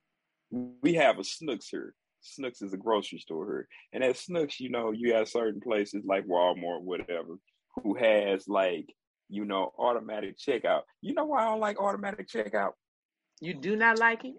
we 0.83 0.95
have 0.95 1.19
a 1.19 1.23
Schnucks 1.23 1.67
here. 1.71 1.95
Schnucks 2.23 2.63
is 2.63 2.73
a 2.73 2.79
grocery 2.79 3.19
store 3.19 3.47
here, 3.47 3.69
and 3.93 4.03
at 4.03 4.17
Schnucks, 4.17 4.59
you 4.59 4.71
know, 4.71 4.93
you 4.93 5.15
have 5.15 5.29
certain 5.29 5.61
places 5.61 6.05
like 6.07 6.27
Walmart, 6.27 6.83
whatever, 6.83 7.37
who 7.83 7.95
has 7.95 8.49
like 8.49 8.87
you 9.29 9.45
know 9.45 9.73
automatic 9.79 10.39
checkout. 10.39 10.83
You 11.01 11.15
know 11.15 11.25
why 11.25 11.43
I 11.43 11.51
don't 11.51 11.61
like 11.61 11.81
automatic 11.81 12.29
checkout? 12.29 12.73
you 13.41 13.55
do 13.55 13.77
not 13.77 13.99
like 13.99 14.25
it? 14.25 14.35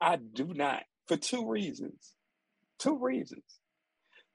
I 0.00 0.16
do 0.16 0.52
not 0.52 0.82
for 1.06 1.16
two 1.16 1.48
reasons. 1.48 2.14
Two 2.78 2.98
reasons. 2.98 3.44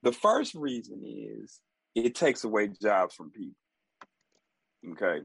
The 0.04 0.12
first 0.12 0.56
reason 0.56 1.02
is 1.06 1.60
it 1.94 2.16
takes 2.16 2.44
away 2.44 2.70
jobs 2.82 3.14
from 3.14 3.32
people. 3.32 3.56
Okay. 4.94 5.24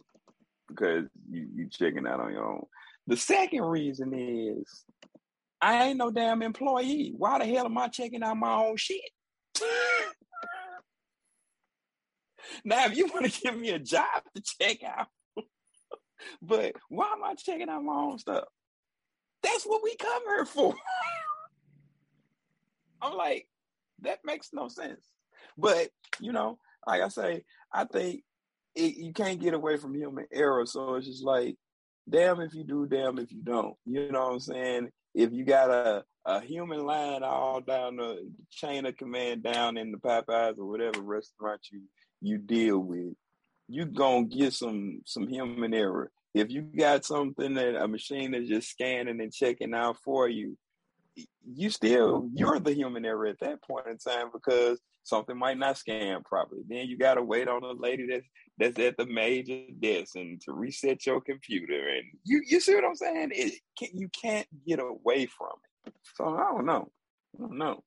Because 0.69 1.05
you 1.31 1.47
you 1.55 1.69
checking 1.71 2.07
out 2.07 2.21
on 2.21 2.33
your 2.33 2.45
own. 2.45 2.67
The 3.07 3.17
second 3.17 3.63
reason 3.63 4.13
is 4.15 4.85
I 5.61 5.87
ain't 5.87 5.99
no 5.99 6.11
damn 6.11 6.43
employee. 6.43 7.15
Why 7.17 7.39
the 7.39 7.47
hell 7.47 7.67
am 7.67 7.79
I 7.79 7.89
checking 7.89 8.23
out 8.23 8.37
my 8.37 8.53
own 8.53 8.77
shit? 8.77 9.01
now, 12.65 12.87
if 12.87 12.97
you 12.97 13.07
want 13.07 13.33
to 13.33 13.41
give 13.41 13.57
me 13.57 13.71
a 13.71 13.79
job 13.79 14.23
to 14.35 14.43
check 14.43 14.79
out, 14.85 15.07
but 16.43 16.75
why 16.89 17.13
am 17.13 17.25
I 17.25 17.35
checking 17.35 17.69
out 17.69 17.83
my 17.83 17.95
own 17.95 18.19
stuff? 18.19 18.45
That's 19.43 19.65
what 19.65 19.83
we 19.83 19.97
come 19.97 20.23
here 20.27 20.45
for. 20.45 20.75
I'm 23.03 23.15
like, 23.15 23.47
that 24.03 24.19
makes 24.25 24.51
no 24.53 24.69
sense. 24.69 25.07
But 25.57 25.89
you 26.21 26.33
know, 26.33 26.59
like 26.87 27.03
I 27.03 27.09
say, 27.09 27.45
I 27.73 27.85
think 27.85 28.23
it, 28.75 28.97
you 28.97 29.13
can't 29.13 29.41
get 29.41 29.55
away 29.55 29.77
from 29.77 29.95
human 29.95 30.27
error. 30.33 30.67
So 30.67 30.97
it's 30.97 31.07
just 31.07 31.25
like, 31.25 31.57
damn 32.09 32.41
if 32.41 32.55
you 32.55 32.65
do, 32.65 32.87
damn 32.87 33.19
if 33.19 33.33
you 33.33 33.43
don't. 33.43 33.75
You 33.85 34.11
know 34.13 34.27
what 34.27 34.33
I'm 34.35 34.41
saying? 34.41 34.89
If 35.17 35.33
you 35.33 35.45
got 35.45 35.71
a, 35.71 36.05
a 36.27 36.43
human 36.43 36.85
line 36.85 37.23
all 37.23 37.63
down 37.63 37.97
the 37.97 38.31
chain 38.51 38.85
of 38.85 38.99
command 38.99 39.43
down 39.43 39.79
in 39.79 39.91
the 39.91 39.97
Popeyes 39.97 40.59
or 40.59 40.67
whatever 40.67 41.01
restaurant 41.01 41.63
you 41.73 41.81
you 42.21 42.37
deal 42.37 42.79
with, 42.79 43.15
you 43.67 43.87
gonna 43.87 44.27
get 44.27 44.53
some 44.53 45.01
some 45.07 45.27
human 45.27 45.73
error. 45.73 46.11
If 46.35 46.51
you 46.51 46.61
got 46.61 47.07
something 47.07 47.55
that 47.55 47.83
a 47.83 47.89
machine 47.89 48.35
is 48.35 48.47
just 48.47 48.69
scanning 48.69 49.23
and 49.23 49.33
checking 49.33 49.73
out 49.73 49.97
for 50.05 50.29
you, 50.29 50.59
you 51.47 51.71
still 51.71 52.29
you're 52.35 52.61
the 52.61 52.75
human 52.75 53.07
error 53.07 53.27
at 53.27 53.41
that 53.41 53.63
point 53.63 53.87
in 53.87 53.97
time 53.97 54.29
because 54.35 54.79
something 55.03 55.39
might 55.39 55.57
not 55.57 55.79
scan 55.79 56.23
properly. 56.25 56.61
Then 56.69 56.89
you 56.89 56.99
gotta 56.99 57.23
wait 57.23 57.49
on 57.49 57.65
a 57.65 57.73
lady 57.73 58.07
that's 58.07 58.27
that's 58.59 58.79
at 58.79 58.97
the 58.97 59.07
major 59.07 59.63
desk 59.81 60.17
and 60.17 60.41
to 60.43 60.53
reset 60.53 61.05
your 61.07 61.21
computer 61.21 61.89
and 61.89 62.05
you 62.25 62.43
you 62.47 62.61
see 62.61 62.75
what 62.75 62.85
I'm 62.85 62.95
saying? 62.95 63.31
It 63.35 63.55
can, 63.79 63.89
you 63.95 64.09
can't 64.09 64.47
get 64.67 64.79
away 64.81 65.27
from 65.27 65.53
it. 65.87 65.95
So 66.15 66.25
I 66.37 66.53
don't 66.53 66.67
know. 66.67 66.91
I 67.37 67.41
don't 67.41 67.59
know. 67.59 67.85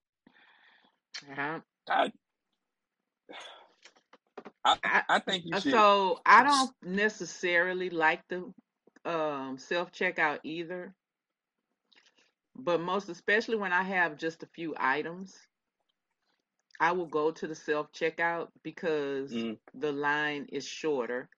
Uh-huh. 1.32 1.60
I 1.90 2.12
I, 4.66 5.04
I- 5.10 5.20
think 5.20 5.46
you 5.46 5.60
should 5.60 5.72
So 5.72 6.20
I 6.26 6.44
don't 6.44 6.72
necessarily 6.84 7.90
like 7.90 8.22
the 8.30 8.54
um, 9.06 9.58
self 9.58 9.92
checkout 9.92 10.40
either, 10.44 10.94
but 12.56 12.82
most 12.82 13.10
especially 13.10 13.56
when 13.58 13.74
I 13.74 13.84
have 13.84 14.18
just 14.18 14.44
a 14.44 14.48
few 14.48 14.76
items, 14.78 15.36
I 16.80 16.92
will 16.94 17.08
go 17.08 17.32
to 17.32 17.48
the 17.48 17.56
self 17.56 17.92
checkout 17.92 18.50
because 18.64 19.34
Mm. 19.34 19.58
the 19.74 19.92
line 19.92 20.46
is 20.52 20.66
shorter 20.68 21.30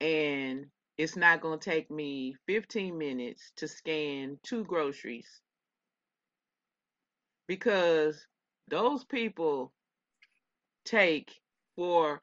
and 0.00 0.66
it's 0.98 1.16
not 1.16 1.40
going 1.40 1.58
to 1.58 1.70
take 1.70 1.90
me 1.90 2.34
15 2.46 2.96
minutes 2.98 3.52
to 3.56 3.68
scan 3.68 4.38
two 4.44 4.64
groceries 4.64 5.40
because 7.48 8.26
those 8.68 9.04
people 9.04 9.72
take 10.84 11.32
forever. 11.76 12.20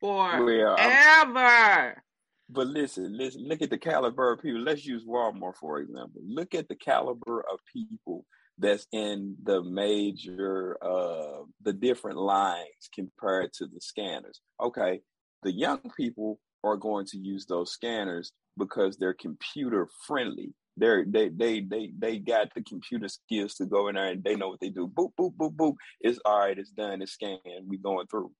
Forever. 0.00 2.02
But 2.52 2.66
listen, 2.66 3.16
listen, 3.16 3.46
look 3.46 3.62
at 3.62 3.70
the 3.70 3.78
caliber 3.78 4.32
of 4.32 4.42
people. 4.42 4.60
Let's 4.60 4.84
use 4.84 5.04
Walmart, 5.04 5.56
for 5.56 5.78
example. 5.78 6.20
Look 6.26 6.54
at 6.54 6.68
the 6.68 6.74
caliber 6.74 7.44
of 7.52 7.60
people 7.72 8.24
that's 8.58 8.86
in 8.92 9.36
the 9.42 9.62
major, 9.62 10.76
uh, 10.82 11.44
the 11.62 11.72
different 11.72 12.18
lines 12.18 12.88
compared 12.92 13.52
to 13.54 13.66
the 13.66 13.80
scanners. 13.80 14.40
Okay, 14.60 15.00
the 15.42 15.52
young 15.52 15.80
people 15.96 16.40
are 16.64 16.76
going 16.76 17.06
to 17.06 17.18
use 17.18 17.46
those 17.46 17.72
scanners 17.72 18.32
because 18.58 18.96
they're 18.96 19.14
computer 19.14 19.88
friendly. 20.06 20.52
They're, 20.76 21.04
they 21.06 21.28
they 21.28 21.60
they 21.60 21.92
they 21.98 22.18
got 22.18 22.48
the 22.54 22.62
computer 22.62 23.08
skills 23.08 23.54
to 23.54 23.66
go 23.66 23.88
in 23.88 23.94
there 23.94 24.06
and 24.06 24.24
they 24.24 24.34
know 24.34 24.48
what 24.48 24.60
they 24.60 24.70
do. 24.70 24.88
Boop 24.88 25.10
boop 25.18 25.34
boop 25.36 25.54
boop. 25.54 25.74
It's 26.00 26.18
all 26.24 26.40
right. 26.40 26.58
It's 26.58 26.70
done. 26.70 27.02
It's 27.02 27.12
scanned. 27.12 27.40
We 27.66 27.78
going 27.78 28.06
through 28.06 28.32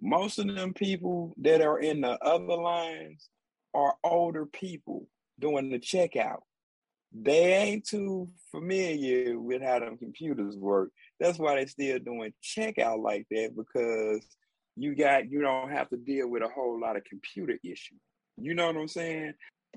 most 0.00 0.38
of 0.38 0.54
them 0.54 0.74
people 0.74 1.34
that 1.38 1.62
are 1.62 1.78
in 1.78 2.00
the 2.00 2.18
other 2.22 2.54
lines 2.54 3.28
are 3.74 3.94
older 4.04 4.46
people 4.46 5.06
doing 5.38 5.70
the 5.70 5.78
checkout. 5.78 6.40
They 7.12 7.54
ain't 7.54 7.86
too 7.86 8.28
familiar 8.50 9.38
with 9.38 9.62
how 9.62 9.78
them 9.78 9.96
computers 9.96 10.56
work. 10.56 10.90
That's 11.18 11.38
why 11.38 11.56
they 11.56 11.66
still 11.66 11.98
doing 11.98 12.32
checkout 12.42 13.02
like 13.02 13.26
that 13.30 13.54
because 13.56 14.26
you 14.76 14.94
got 14.94 15.30
you 15.30 15.40
don't 15.40 15.70
have 15.70 15.88
to 15.90 15.96
deal 15.96 16.28
with 16.28 16.42
a 16.42 16.48
whole 16.48 16.78
lot 16.78 16.96
of 16.96 17.04
computer 17.04 17.58
issues. 17.64 18.00
You 18.36 18.54
know 18.54 18.66
what 18.66 18.76
I'm 18.76 18.88
saying? 18.88 19.32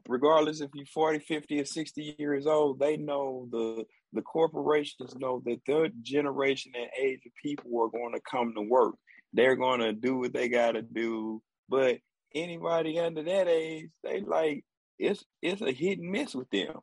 Regardless 0.08 0.62
if 0.62 0.70
you're 0.74 0.86
40, 0.86 1.20
50, 1.20 1.62
or 1.62 1.66
60 1.66 2.16
years 2.20 2.46
old, 2.46 2.80
they 2.80 2.98
know 2.98 3.48
the 3.52 3.86
the 4.12 4.22
corporations 4.22 5.16
know 5.16 5.42
that 5.46 5.62
their 5.68 5.90
generation 6.02 6.74
and 6.76 6.90
age 7.00 7.22
of 7.26 7.32
people 7.42 7.72
are 7.82 7.90
going 7.90 8.14
to 8.14 8.22
come 8.30 8.54
to 8.56 8.62
work 8.62 8.96
they're 9.34 9.56
gonna 9.56 9.94
do 9.94 10.18
what 10.18 10.34
they 10.34 10.50
gotta 10.50 10.82
do. 10.82 11.42
But 11.68 11.98
anybody 12.34 13.00
under 13.00 13.24
that 13.24 13.48
age, 13.48 13.90
they 14.04 14.22
like 14.22 14.66
it's 14.98 15.24
it's 15.42 15.62
a 15.62 15.72
hit 15.72 16.00
and 16.00 16.12
miss 16.12 16.36
with 16.36 16.50
them. 16.50 16.80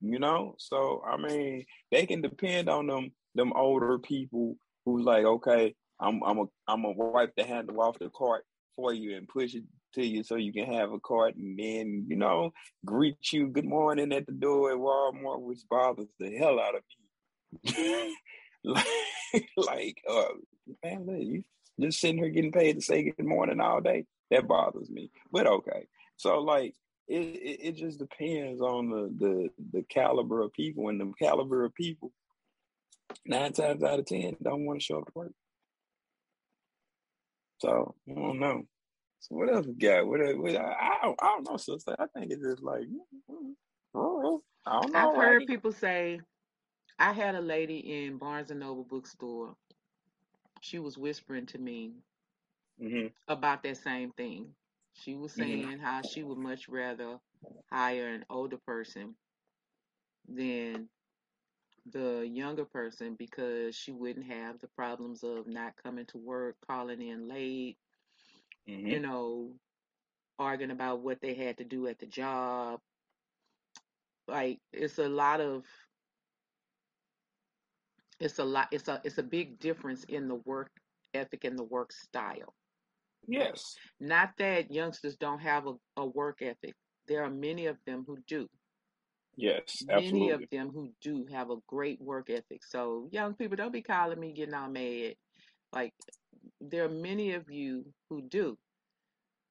You 0.00 0.18
know? 0.18 0.54
So 0.58 1.02
I 1.06 1.16
mean, 1.16 1.64
they 1.90 2.06
can 2.06 2.22
depend 2.22 2.68
on 2.68 2.86
them 2.86 3.12
them 3.34 3.52
older 3.54 3.98
people 3.98 4.56
who's 4.84 5.04
like, 5.04 5.24
okay, 5.24 5.74
I'm 6.00 6.22
I'm 6.24 6.38
a 6.38 6.44
I'm 6.66 6.82
gonna 6.82 6.94
wipe 6.94 7.34
the 7.36 7.44
handle 7.44 7.80
off 7.80 7.98
the 7.98 8.10
cart 8.10 8.44
for 8.76 8.92
you 8.92 9.16
and 9.16 9.28
push 9.28 9.54
it 9.54 9.64
to 9.94 10.04
you 10.04 10.22
so 10.24 10.36
you 10.36 10.52
can 10.52 10.66
have 10.72 10.92
a 10.92 10.98
cart 11.00 11.36
and 11.36 11.58
then, 11.58 12.06
you 12.08 12.16
know, 12.16 12.52
greet 12.84 13.32
you 13.32 13.48
good 13.48 13.66
morning 13.66 14.12
at 14.12 14.26
the 14.26 14.32
door 14.32 14.72
at 14.72 14.78
Walmart, 14.78 15.40
which 15.42 15.60
bothers 15.68 16.08
the 16.18 16.36
hell 16.36 16.58
out 16.58 16.74
of 16.76 16.82
me. 17.76 18.14
like, 18.64 18.86
like 19.56 20.02
uh, 20.08 20.24
man, 20.82 21.06
look, 21.06 21.20
you 21.20 21.44
just 21.80 22.00
sitting 22.00 22.18
here 22.18 22.28
getting 22.28 22.52
paid 22.52 22.74
to 22.74 22.82
say 22.82 23.02
good 23.02 23.26
morning 23.26 23.60
all 23.60 23.80
day. 23.80 24.04
That 24.30 24.48
bothers 24.48 24.90
me. 24.90 25.10
But 25.30 25.46
okay. 25.46 25.86
So 26.16 26.38
like 26.38 26.74
it, 27.08 27.20
it, 27.20 27.60
it 27.62 27.76
just 27.76 27.98
depends 27.98 28.60
on 28.60 28.90
the, 28.90 29.14
the 29.18 29.50
the 29.72 29.82
caliber 29.88 30.42
of 30.42 30.52
people 30.52 30.88
and 30.88 31.00
the 31.00 31.12
caliber 31.18 31.64
of 31.64 31.74
people 31.74 32.12
nine 33.26 33.52
times 33.52 33.82
out 33.82 33.98
of 33.98 34.06
ten 34.06 34.36
don't 34.42 34.64
want 34.64 34.80
to 34.80 34.84
show 34.84 34.98
up 34.98 35.06
to 35.06 35.12
work. 35.14 35.32
So 37.58 37.94
I 38.10 38.14
don't 38.14 38.40
know. 38.40 38.62
So 39.20 39.36
what 39.36 39.54
else 39.54 39.66
we 39.66 39.74
got? 39.74 40.06
What, 40.06 40.20
what 40.36 40.56
I, 40.56 40.64
I, 40.64 40.98
don't, 41.04 41.18
I 41.22 41.26
don't 41.26 41.48
know, 41.48 41.56
sister. 41.56 41.94
I 41.96 42.06
think 42.06 42.32
it's 42.32 42.42
just 42.42 42.62
like 42.62 42.82
rural. 43.94 44.42
I 44.66 44.80
don't 44.80 44.92
know. 44.92 45.10
I've 45.10 45.16
heard 45.16 45.46
people 45.46 45.72
say. 45.72 46.20
I 46.98 47.12
had 47.12 47.34
a 47.34 47.40
lady 47.40 48.04
in 48.04 48.18
Barnes 48.18 48.50
and 48.50 48.60
Noble 48.60 48.84
bookstore. 48.84 49.54
She 50.62 50.78
was 50.78 50.96
whispering 50.96 51.46
to 51.46 51.58
me 51.58 51.92
mm-hmm. 52.80 53.08
about 53.28 53.62
that 53.64 53.76
same 53.76 54.12
thing. 54.12 54.54
She 54.94 55.14
was 55.14 55.32
mm-hmm. 55.32 55.42
saying 55.42 55.66
mm-hmm. 55.66 55.84
how 55.84 56.02
she 56.02 56.22
would 56.22 56.38
much 56.38 56.68
rather 56.68 57.18
hire 57.70 58.08
an 58.08 58.24
older 58.30 58.58
person 58.64 59.16
than 60.28 60.88
the 61.92 62.24
younger 62.24 62.64
person 62.64 63.16
because 63.18 63.74
she 63.74 63.90
wouldn't 63.90 64.26
have 64.26 64.60
the 64.60 64.68
problems 64.68 65.24
of 65.24 65.48
not 65.48 65.74
coming 65.82 66.06
to 66.06 66.18
work, 66.18 66.54
calling 66.64 67.02
in 67.02 67.28
late, 67.28 67.76
mm-hmm. 68.68 68.86
you 68.86 69.00
know, 69.00 69.50
arguing 70.38 70.70
about 70.70 71.00
what 71.00 71.20
they 71.20 71.34
had 71.34 71.58
to 71.58 71.64
do 71.64 71.88
at 71.88 71.98
the 71.98 72.06
job. 72.06 72.78
Like 74.28 74.60
it's 74.72 74.98
a 74.98 75.08
lot 75.08 75.40
of 75.40 75.64
it's 78.22 78.38
a 78.38 78.44
lot 78.44 78.68
it's 78.70 78.88
a 78.88 79.00
it's 79.04 79.18
a 79.18 79.22
big 79.22 79.58
difference 79.58 80.04
in 80.04 80.28
the 80.28 80.36
work 80.44 80.70
ethic 81.14 81.44
and 81.44 81.58
the 81.58 81.64
work 81.64 81.92
style. 81.92 82.54
Yes. 83.26 83.76
Not 84.00 84.30
that 84.38 84.72
youngsters 84.72 85.16
don't 85.16 85.40
have 85.40 85.66
a, 85.66 85.74
a 85.96 86.06
work 86.06 86.42
ethic. 86.42 86.74
There 87.06 87.22
are 87.22 87.30
many 87.30 87.66
of 87.66 87.76
them 87.86 88.04
who 88.06 88.18
do. 88.26 88.48
Yes, 89.36 89.82
absolutely. 89.88 90.20
Many 90.20 90.30
of 90.30 90.42
them 90.50 90.70
who 90.72 90.90
do 91.00 91.26
have 91.32 91.50
a 91.50 91.56
great 91.66 92.00
work 92.00 92.28
ethic. 92.28 92.64
So 92.64 93.08
young 93.12 93.34
people, 93.34 93.56
don't 93.56 93.72
be 93.72 93.82
calling 93.82 94.20
me 94.20 94.32
getting 94.32 94.54
all 94.54 94.68
mad. 94.68 95.14
Like 95.72 95.92
there 96.60 96.84
are 96.84 96.90
many 96.90 97.32
of 97.32 97.50
you 97.50 97.84
who 98.10 98.22
do. 98.22 98.58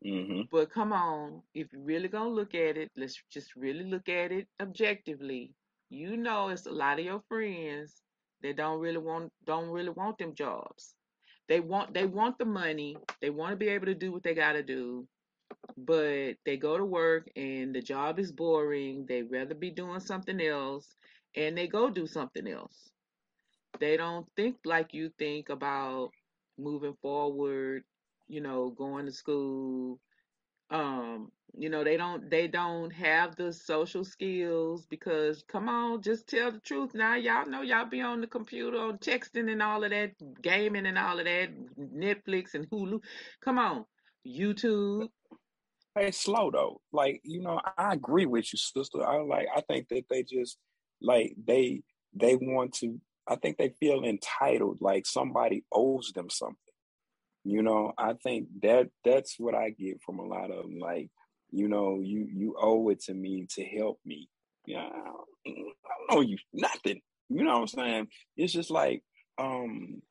Mm-hmm. 0.05 0.41
But 0.51 0.71
come 0.71 0.93
on, 0.93 1.41
if 1.53 1.67
you're 1.71 1.81
really 1.83 2.07
gonna 2.07 2.29
look 2.29 2.55
at 2.55 2.77
it, 2.77 2.89
let's 2.95 3.21
just 3.31 3.55
really 3.55 3.83
look 3.83 4.09
at 4.09 4.31
it 4.31 4.47
objectively. 4.61 5.53
You 5.89 6.17
know, 6.17 6.49
it's 6.49 6.65
a 6.65 6.71
lot 6.71 6.99
of 6.99 7.05
your 7.05 7.21
friends 7.27 8.01
that 8.43 8.57
don't 8.57 8.79
really 8.79 8.97
want 8.97 9.31
don't 9.45 9.69
really 9.69 9.89
want 9.89 10.17
them 10.17 10.35
jobs. 10.35 10.95
They 11.47 11.59
want 11.59 11.93
they 11.93 12.05
want 12.05 12.37
the 12.37 12.45
money. 12.45 12.97
They 13.21 13.29
want 13.29 13.51
to 13.51 13.57
be 13.57 13.69
able 13.69 13.87
to 13.87 13.95
do 13.95 14.11
what 14.11 14.23
they 14.23 14.33
got 14.33 14.53
to 14.53 14.63
do 14.63 15.07
but 15.77 16.33
they 16.45 16.57
go 16.57 16.77
to 16.77 16.85
work 16.85 17.29
and 17.35 17.73
the 17.73 17.81
job 17.81 18.19
is 18.19 18.31
boring. 18.31 19.05
They 19.07 19.23
rather 19.23 19.55
be 19.55 19.71
doing 19.71 19.99
something 19.99 20.39
else 20.41 20.95
and 21.35 21.57
they 21.57 21.67
go 21.67 21.89
do 21.89 22.07
something 22.07 22.47
else. 22.47 22.91
They 23.79 23.97
don't 23.97 24.27
think 24.35 24.57
like 24.65 24.93
you 24.93 25.11
think 25.17 25.49
about 25.49 26.11
moving 26.57 26.95
forward, 27.01 27.83
you 28.27 28.41
know, 28.41 28.69
going 28.69 29.05
to 29.05 29.11
school. 29.11 29.99
Um, 30.71 31.31
you 31.57 31.69
know, 31.69 31.83
they 31.83 31.97
don't 31.97 32.29
they 32.31 32.47
don't 32.47 32.91
have 32.91 33.35
the 33.35 33.53
social 33.53 34.05
skills 34.05 34.85
because 34.89 35.43
come 35.47 35.69
on, 35.69 36.01
just 36.01 36.27
tell 36.27 36.51
the 36.51 36.59
truth 36.61 36.93
now. 36.95 37.15
Y'all 37.15 37.47
know 37.47 37.61
y'all 37.61 37.85
be 37.89 38.01
on 38.01 38.21
the 38.21 38.27
computer 38.27 38.77
on 38.77 38.97
texting 38.99 39.51
and 39.51 39.61
all 39.61 39.83
of 39.83 39.91
that, 39.91 40.13
gaming 40.41 40.85
and 40.87 40.97
all 40.97 41.19
of 41.19 41.25
that, 41.25 41.49
Netflix 41.77 42.55
and 42.55 42.69
Hulu. 42.69 43.01
Come 43.43 43.59
on. 43.59 43.85
YouTube, 44.27 45.09
Hey, 45.95 46.11
slow 46.11 46.51
though. 46.51 46.81
Like 46.93 47.21
you 47.25 47.41
know, 47.41 47.59
I 47.77 47.93
agree 47.93 48.25
with 48.25 48.51
you, 48.53 48.57
sister. 48.57 49.05
I 49.05 49.21
like. 49.23 49.47
I 49.55 49.61
think 49.61 49.89
that 49.89 50.05
they 50.09 50.23
just 50.23 50.57
like 51.01 51.35
they 51.45 51.83
they 52.13 52.35
want 52.37 52.73
to. 52.75 52.99
I 53.27 53.35
think 53.35 53.57
they 53.57 53.73
feel 53.79 54.03
entitled, 54.03 54.79
like 54.81 55.05
somebody 55.05 55.65
owes 55.71 56.11
them 56.15 56.29
something. 56.29 56.57
You 57.43 57.63
know, 57.63 57.93
I 57.97 58.13
think 58.13 58.47
that 58.61 58.89
that's 59.03 59.35
what 59.39 59.55
I 59.55 59.71
get 59.71 60.01
from 60.05 60.19
a 60.19 60.25
lot 60.25 60.51
of 60.51 60.63
them. 60.63 60.77
Like, 60.79 61.09
you 61.51 61.67
know, 61.67 61.99
you 62.01 62.27
you 62.31 62.55
owe 62.59 62.89
it 62.89 63.01
to 63.03 63.13
me 63.13 63.47
to 63.55 63.63
help 63.63 63.99
me. 64.05 64.29
Yeah, 64.65 64.87
I 64.87 65.03
don't, 65.45 65.75
owe 66.09 66.21
you 66.21 66.37
nothing. 66.53 67.01
You 67.29 67.43
know 67.43 67.53
what 67.53 67.61
I'm 67.61 67.67
saying? 67.67 68.07
It's 68.37 68.53
just 68.53 68.69
like 68.69 69.03
um 69.37 70.01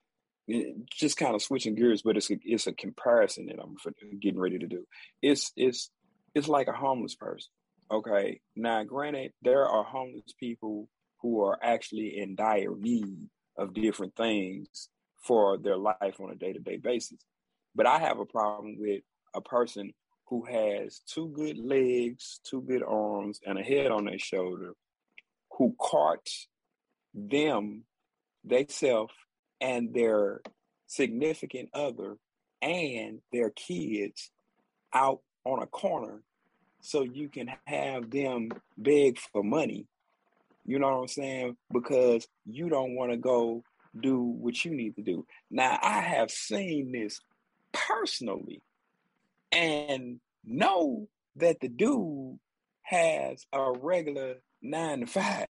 just 0.91 1.17
kind 1.17 1.35
of 1.35 1.43
switching 1.43 1.77
gears, 1.77 2.03
but 2.03 2.17
it's 2.17 2.31
a, 2.31 2.37
it's 2.43 2.67
a 2.67 2.73
comparison 2.73 3.47
that 3.47 3.61
I'm 3.63 3.77
getting 4.21 4.41
ready 4.41 4.59
to 4.59 4.67
do. 4.67 4.85
It's 5.23 5.53
it's 5.57 5.91
it's 6.35 6.49
like 6.49 6.69
a 6.69 6.73
homeless 6.73 7.15
person. 7.15 7.51
Okay, 7.93 8.41
now 8.57 8.83
granted, 8.85 9.33
there 9.43 9.67
are 9.67 9.85
homeless 9.85 10.33
people 10.39 10.89
who 11.23 11.45
are 11.45 11.59
actually 11.63 12.19
in 12.19 12.35
dire 12.35 12.75
need 12.77 13.29
of 13.57 13.75
different 13.75 14.17
things 14.17 14.89
for 15.21 15.59
their 15.59 15.77
life 15.77 16.21
on 16.21 16.31
a 16.31 16.35
day 16.35 16.53
to 16.53 16.59
day 16.59 16.77
basis. 16.77 17.19
But 17.75 17.87
I 17.87 17.99
have 17.99 18.19
a 18.19 18.25
problem 18.25 18.77
with 18.79 19.03
a 19.35 19.41
person 19.41 19.93
who 20.27 20.45
has 20.45 21.01
two 21.07 21.29
good 21.29 21.59
legs, 21.59 22.41
two 22.45 22.63
good 22.63 22.83
arms, 22.83 23.41
and 23.45 23.59
a 23.59 23.63
head 23.63 23.91
on 23.91 24.05
their 24.05 24.19
shoulder, 24.19 24.75
who 25.57 25.75
carts 25.81 26.49
them, 27.15 27.83
they 28.45 28.67
self 28.69 29.11
and 29.61 29.93
their 29.93 30.41
significant 30.87 31.69
other 31.75 32.17
and 32.63 33.21
their 33.33 33.51
kids 33.51 34.31
out 34.93 35.21
on 35.45 35.63
a 35.63 35.67
corner 35.67 36.23
so 36.81 37.03
you 37.03 37.29
can 37.29 37.51
have 37.67 38.11
them 38.11 38.51
beg 38.77 39.19
for 39.19 39.43
money. 39.43 39.87
You 40.65 40.79
know 40.79 40.89
what 40.89 41.01
I'm 41.03 41.09
saying? 41.09 41.57
Because 41.73 42.27
you 42.47 42.69
don't 42.69 42.95
want 42.95 43.11
to 43.11 43.17
go 43.17 43.63
do 43.99 44.21
what 44.21 44.65
you 44.65 44.75
need 44.75 44.97
to 44.97 45.03
do. 45.03 45.27
Now, 45.51 45.79
I 45.83 46.01
have 46.01 46.31
seen 46.31 46.93
this 46.93 47.21
personally 47.73 48.63
and 49.53 50.21
know 50.45 51.09
that 51.37 51.61
the 51.61 51.69
dude 51.69 52.39
has 52.83 53.45
a 53.53 53.73
regular 53.73 54.37
nine 54.63 55.01
to 55.01 55.07
five, 55.07 55.47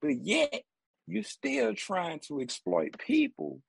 but 0.00 0.16
yet 0.22 0.62
you're 1.06 1.22
still 1.22 1.74
trying 1.74 2.20
to 2.28 2.40
exploit 2.40 2.98
people 2.98 3.60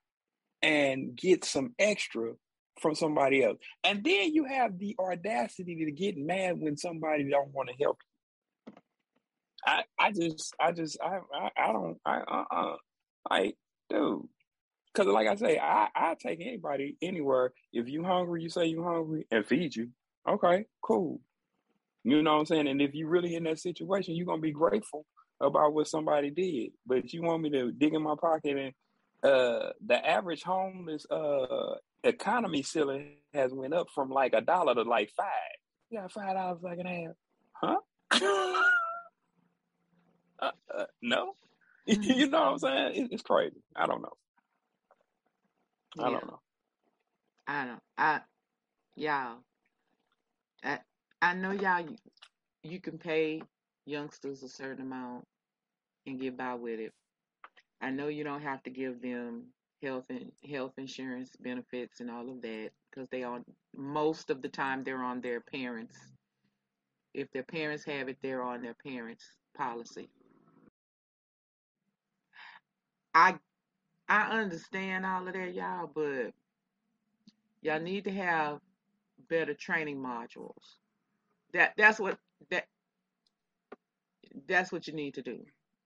and 0.62 1.15
get 1.15 1.45
some 1.45 1.73
extra 1.80 2.34
from 2.82 2.95
somebody 2.95 3.43
else. 3.43 3.58
And 3.84 4.04
then 4.04 4.34
you 4.34 4.45
have 4.45 4.78
the 4.78 4.95
audacity 4.99 5.86
to 5.86 5.91
get 5.91 6.17
mad 6.17 6.60
when 6.60 6.78
somebody 6.78 7.30
don't 7.30 7.54
want 7.54 7.69
to 7.69 7.75
help 7.82 7.97
you. 8.02 8.73
I, 9.65 9.84
I 9.99 10.12
just, 10.12 10.56
I 10.60 10.71
just, 10.71 10.97
I, 11.02 11.19
I, 11.34 11.49
I 11.58 11.73
don't, 11.73 11.97
I, 12.06 12.17
uh, 12.19 12.43
uh, 12.52 12.75
like, 13.30 13.58
dude, 13.89 14.28
because 14.93 15.12
like 15.12 15.28
I 15.28 15.36
say, 15.36 15.58
I, 15.60 15.88
I 15.95 16.15
take 16.15 16.41
anybody 16.41 16.97
anywhere. 17.02 17.54
If 17.73 17.89
you 17.89 18.04
hungry, 18.04 18.43
you 18.43 18.49
say 18.49 18.65
you 18.65 18.84
hungry, 18.84 19.25
and 19.32 19.45
feed 19.45 19.75
you. 19.75 19.89
Okay, 20.28 20.65
cool. 20.82 21.21
You 22.04 22.21
know 22.21 22.34
what 22.34 22.39
I'm 22.39 22.45
saying? 22.45 22.67
And 22.67 22.82
if 22.82 22.95
you 22.95 23.08
really 23.08 23.36
in 23.36 23.43
that 23.43 23.60
situation, 23.60 24.15
you're 24.15 24.25
gonna 24.25 24.41
be 24.41 24.52
grateful 24.52 25.06
about 25.41 25.73
what 25.73 25.88
somebody 25.88 26.30
did, 26.30 26.71
but 26.86 27.13
you 27.13 27.21
want 27.21 27.43
me 27.43 27.49
to 27.52 27.71
dig 27.71 27.93
in 27.93 28.02
my 28.02 28.15
pocket 28.19 28.58
and 28.58 28.73
uh, 29.23 29.71
the 29.86 30.06
average 30.06 30.43
homeless 30.43 31.06
uh, 31.12 31.75
economy 32.04 32.63
ceiling 32.63 33.17
has 33.34 33.54
went 33.54 33.73
up 33.73 33.88
from 33.93 34.10
like 34.10 34.34
a 34.34 34.41
dollar 34.41 34.73
to 34.75 34.84
like 34.84 35.12
five. 35.15 35.28
You 35.89 35.99
got 35.99 36.12
five 36.12 36.36
dollars 36.36 36.63
I 36.65 36.75
can 36.75 36.86
have, 36.86 37.15
huh? 37.54 37.78
uh, 40.41 40.52
uh, 40.78 40.86
no, 41.02 41.36
you 41.86 42.28
know 42.28 42.39
what 42.39 42.48
I'm 42.48 42.56
mm-hmm. 42.56 42.94
saying? 42.94 43.10
It's 43.12 43.24
crazy. 43.24 43.62
I 43.76 43.86
don't 43.86 44.02
know. 44.02 44.13
I 45.98 46.04
yeah. 46.04 46.10
don't 46.12 46.28
know. 46.28 46.39
I 47.48 47.65
don't. 47.65 47.82
I 47.98 48.22
y'all. 48.96 49.38
I 50.63 50.80
I 51.22 51.34
know 51.34 51.52
y'all. 51.52 51.86
You 52.63 52.80
can 52.80 52.98
pay 52.98 53.42
youngsters 53.86 54.44
a 54.44 54.50
certain 54.50 54.86
amount 54.86 55.26
and 56.06 56.20
get 56.20 56.38
by 56.38 56.54
with 56.56 56.80
it. 56.80 56.94
I 57.82 57.89
know 57.89 58.08
you 58.08 58.24
don't 58.24 58.42
have 58.42 58.62
to 58.63 58.70
give 58.70 59.02
them 59.02 59.46
health 59.82 60.06
and 60.10 60.32
health 60.50 60.74
insurance 60.78 61.32
benefits 61.39 62.02
and 62.02 62.12
all 62.12 62.30
of 62.30 62.42
that 62.42 62.70
because 62.89 63.08
they 63.10 63.24
on 63.24 63.44
most 63.76 64.30
of 64.30 64.42
the 64.42 64.50
time 64.50 64.84
they're 64.84 65.04
on 65.04 65.22
their 65.22 65.39
parents. 65.39 65.98
If 67.13 67.32
their 67.32 67.44
parents 67.44 67.86
have 67.86 68.10
it, 68.10 68.18
they're 68.22 68.44
on 68.44 68.62
their 68.62 68.76
parents' 68.86 69.26
policy. 69.58 70.10
I 73.13 73.36
I 74.08 74.39
understand 74.39 75.06
all 75.06 75.28
of 75.28 75.34
that, 75.34 75.54
y'all, 75.54 75.91
but 75.93 76.32
y'all 77.62 77.80
need 77.80 78.06
to 78.06 78.12
have 78.12 78.60
better 79.30 79.54
training 79.54 79.98
modules. 79.98 80.78
That 81.54 81.74
that's 81.78 82.00
what 82.00 82.17
that 82.52 82.65
that's 84.48 84.72
what 84.72 84.88
you 84.88 84.93
need 84.93 85.15
to 85.15 85.22
do. 85.22 85.39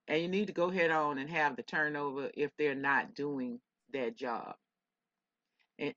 And 0.07 0.21
you 0.21 0.27
need 0.27 0.47
to 0.47 0.53
go 0.53 0.69
head 0.69 0.91
on 0.91 1.17
and 1.17 1.29
have 1.29 1.55
the 1.55 1.63
turnover 1.63 2.29
if 2.35 2.51
they're 2.57 2.75
not 2.75 3.15
doing 3.15 3.59
that 3.93 4.15
job. 4.15 4.55
And 5.79 5.93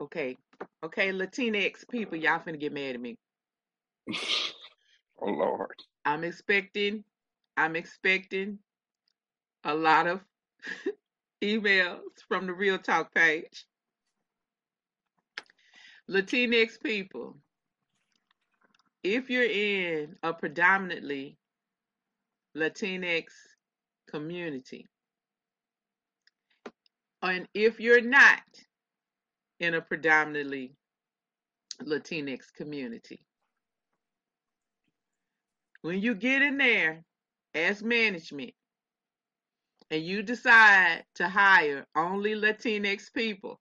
okay, 0.00 0.36
okay, 0.84 1.10
Latinx 1.10 1.88
people, 1.88 2.18
y'all 2.18 2.40
finna 2.40 2.60
get 2.60 2.72
mad 2.72 2.94
at 2.96 3.00
me. 3.00 3.16
oh 5.22 5.30
Lord. 5.30 5.74
I'm 6.04 6.24
expecting 6.24 7.04
I'm 7.56 7.76
expecting 7.76 8.58
a 9.64 9.74
lot 9.74 10.06
of 10.06 10.20
emails 11.42 12.00
from 12.28 12.46
the 12.46 12.52
Real 12.52 12.78
Talk 12.78 13.14
page. 13.14 13.66
Latinx 16.08 16.80
people, 16.82 17.36
if 19.02 19.28
you're 19.28 19.44
in 19.44 20.16
a 20.22 20.32
predominantly 20.32 21.36
Latinx 22.56 23.24
community, 24.08 24.86
and 27.22 27.48
if 27.54 27.80
you're 27.80 28.00
not 28.00 28.42
in 29.58 29.74
a 29.74 29.80
predominantly 29.80 30.74
Latinx 31.82 32.52
community, 32.56 33.20
when 35.82 36.00
you 36.00 36.14
get 36.14 36.42
in 36.42 36.56
there 36.56 37.04
as 37.54 37.82
management 37.82 38.54
and 39.90 40.02
you 40.02 40.22
decide 40.22 41.04
to 41.16 41.28
hire 41.28 41.86
only 41.94 42.34
Latinx 42.34 43.12
people, 43.12 43.60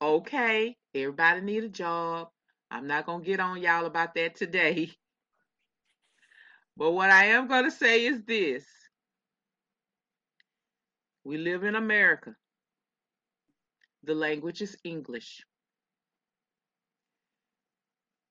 okay, 0.00 0.76
everybody 0.94 1.40
need 1.40 1.64
a 1.64 1.68
job. 1.68 2.28
I'm 2.70 2.86
not 2.86 3.06
going 3.06 3.22
to 3.22 3.26
get 3.26 3.40
on 3.40 3.62
y'all 3.62 3.86
about 3.86 4.14
that 4.14 4.36
today. 4.36 4.90
But 6.76 6.90
what 6.90 7.10
I 7.10 7.26
am 7.26 7.46
going 7.46 7.64
to 7.64 7.70
say 7.70 8.04
is 8.04 8.22
this. 8.24 8.64
We 11.24 11.38
live 11.38 11.64
in 11.64 11.76
America. 11.76 12.34
The 14.02 14.14
language 14.16 14.60
is 14.60 14.76
English. 14.84 15.44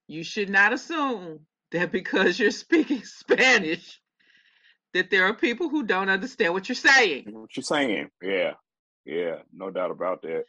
You 0.08 0.24
should 0.26 0.50
not 0.50 0.74
assume 0.74 1.48
that 1.72 1.92
because 1.94 2.38
you're 2.38 2.52
speaking 2.52 3.04
Spanish 3.06 4.02
that 4.94 5.10
there 5.10 5.26
are 5.26 5.34
people 5.34 5.70
who 5.70 5.84
don't 5.84 6.10
understand 6.10 6.54
what 6.54 6.70
you're 6.70 6.76
saying. 6.76 7.26
What 7.32 7.56
you're 7.56 7.64
saying. 7.64 8.10
Yeah. 8.22 8.54
Yeah, 9.06 9.38
no 9.54 9.70
doubt 9.70 9.92
about 9.92 10.22
that. 10.22 10.46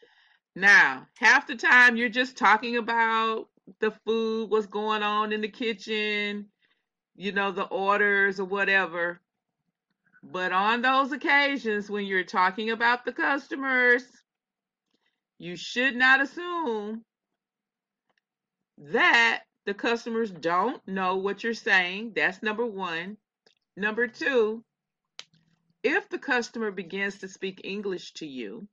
Now, 0.55 1.09
half 1.19 1.47
the 1.47 1.57
time 1.57 1.97
you're 1.97 2.09
just 2.09 2.37
talking 2.37 2.77
about 2.77 3.49
the 3.81 3.91
food, 4.07 4.51
what's 4.51 4.67
going 4.67 5.03
on 5.03 5.33
in 5.33 5.41
the 5.41 5.49
kitchen, 5.49 6.47
you 7.17 7.33
know, 7.33 7.51
the 7.51 7.65
orders 7.65 8.39
or 8.39 8.45
whatever. 8.45 9.21
But 10.23 10.53
on 10.53 10.83
those 10.83 11.13
occasions 11.13 11.91
when 11.91 12.07
you're 12.07 12.25
talking 12.25 12.71
about 12.71 13.05
the 13.05 13.13
customers, 13.13 14.05
you 15.39 15.57
should 15.57 15.97
not 15.97 16.21
assume 16.21 17.05
that 18.79 19.43
the 19.67 19.75
customers 19.75 20.31
don't 20.31 20.87
know 20.87 21.17
what 21.17 21.43
you're 21.43 21.55
saying. 21.55 22.13
That's 22.15 22.43
number 22.43 22.65
one. 22.65 23.17
Number 23.77 24.07
two, 24.07 24.65
if 25.83 26.09
the 26.09 26.19
customer 26.19 26.71
begins 26.71 27.19
to 27.19 27.29
speak 27.29 27.61
English 27.65 28.13
to 28.15 28.27
you, 28.27 28.69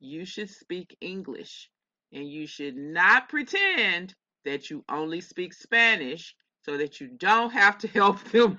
you 0.00 0.24
should 0.24 0.50
speak 0.50 0.96
English 1.00 1.68
and 2.12 2.28
you 2.28 2.46
should 2.46 2.76
not 2.76 3.28
pretend 3.28 4.14
that 4.44 4.70
you 4.70 4.84
only 4.88 5.20
speak 5.20 5.52
Spanish 5.52 6.34
so 6.64 6.76
that 6.76 7.00
you 7.00 7.08
don't 7.08 7.52
have 7.52 7.78
to 7.78 7.88
help 7.98 8.22
them. 8.30 8.58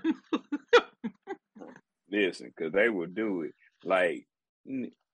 Listen, 2.12 2.52
because 2.56 2.74
they 2.74 2.90
will 2.90 3.08
do 3.08 3.42
it. 3.42 3.54
Like, 3.84 4.28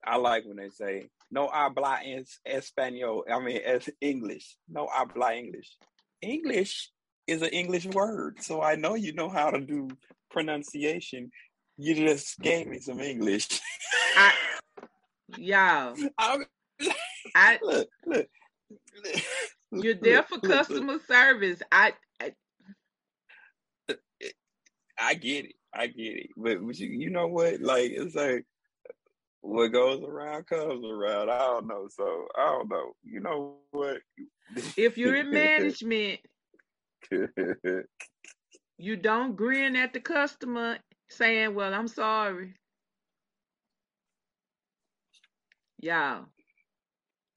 I 0.04 0.18
like 0.18 0.46
when 0.46 0.58
they 0.58 0.70
say, 0.70 1.10
no 1.32 1.48
habla 1.48 2.00
en 2.04 2.26
español. 2.48 3.22
I 3.32 3.40
mean, 3.40 3.62
as 3.66 3.90
English. 4.02 4.58
No 4.68 4.88
habla 4.92 5.34
English. 5.36 5.78
English 6.22 6.92
is 7.28 7.42
an 7.42 7.50
English 7.50 7.86
word. 7.86 8.42
So 8.42 8.62
I 8.62 8.76
know 8.76 8.96
you 8.96 9.14
know 9.14 9.30
how 9.30 9.52
to 9.52 9.62
do 9.62 9.90
pronunciation. 10.30 11.32
You 11.78 11.96
just 11.96 12.40
gave 12.40 12.68
me 12.68 12.80
some 12.80 13.00
English. 13.00 13.48
I, 14.18 14.34
y'all, 15.38 15.96
I, 17.36 17.60
look, 17.62 17.88
look, 18.06 18.28
you're 19.72 19.96
there 19.96 20.24
for 20.24 20.40
customer 20.40 20.94
look, 20.94 21.06
service. 21.06 21.62
I, 21.72 21.94
I, 22.20 22.34
I 25.00 25.14
get 25.14 25.46
it. 25.46 25.56
I 25.74 25.88
get 25.88 26.18
it. 26.18 26.30
But, 26.36 26.66
but 26.66 26.78
you, 26.78 26.88
you 26.88 27.10
know 27.10 27.28
what? 27.28 27.62
Like 27.62 27.92
it's 27.92 28.16
like 28.16 28.46
what 29.42 29.70
goes 29.70 30.04
around 30.04 30.48
comes 30.48 30.86
around. 30.86 31.30
I 31.30 31.40
don't 31.40 31.68
know. 31.68 31.88
So 31.90 32.28
I 32.36 32.46
don't 32.46 32.70
know. 32.70 32.94
You 33.04 33.22
know 33.22 33.58
what? 33.72 33.98
If 34.76 34.98
you're 34.98 35.16
in 35.16 35.30
management, 35.32 36.20
you 38.80 38.96
don't 38.96 39.36
grin 39.36 39.76
at 39.76 39.94
the 39.94 40.00
customer 40.00 40.78
saying, 41.10 41.54
Well, 41.54 41.74
I'm 41.74 41.88
sorry. 41.88 42.54
Y'all. 45.82 46.26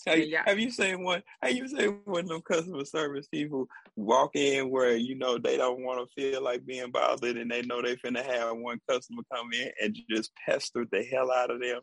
Have 0.07 0.19
you, 0.19 0.39
have 0.45 0.59
you 0.59 0.71
seen 0.71 1.05
one? 1.05 1.23
Have 1.43 1.53
you 1.53 1.69
seen 1.69 2.01
one 2.05 2.25
of 2.25 2.29
them 2.29 2.43
customer 2.43 2.85
service 2.85 3.29
people 3.29 3.67
walk 3.95 4.35
in 4.35 4.69
where 4.69 4.97
you 4.97 5.15
know 5.15 5.39
they 5.39 5.57
don't 5.57 5.85
want 5.85 6.01
to 6.01 6.13
feel 6.21 6.43
like 6.43 6.67
being 6.67 6.91
bothered, 6.91 7.37
and 7.37 7.51
they 7.51 7.63
know 7.63 7.83
they 7.83 7.95
finna 7.97 8.25
have 8.25 8.57
one 8.57 8.81
customer 8.89 9.23
come 9.33 9.53
in 9.53 9.71
and 9.81 9.97
just 10.11 10.33
pester 10.45 10.85
the 10.91 11.05
hell 11.05 11.31
out 11.31 11.53
of 11.53 11.61
them, 11.61 11.81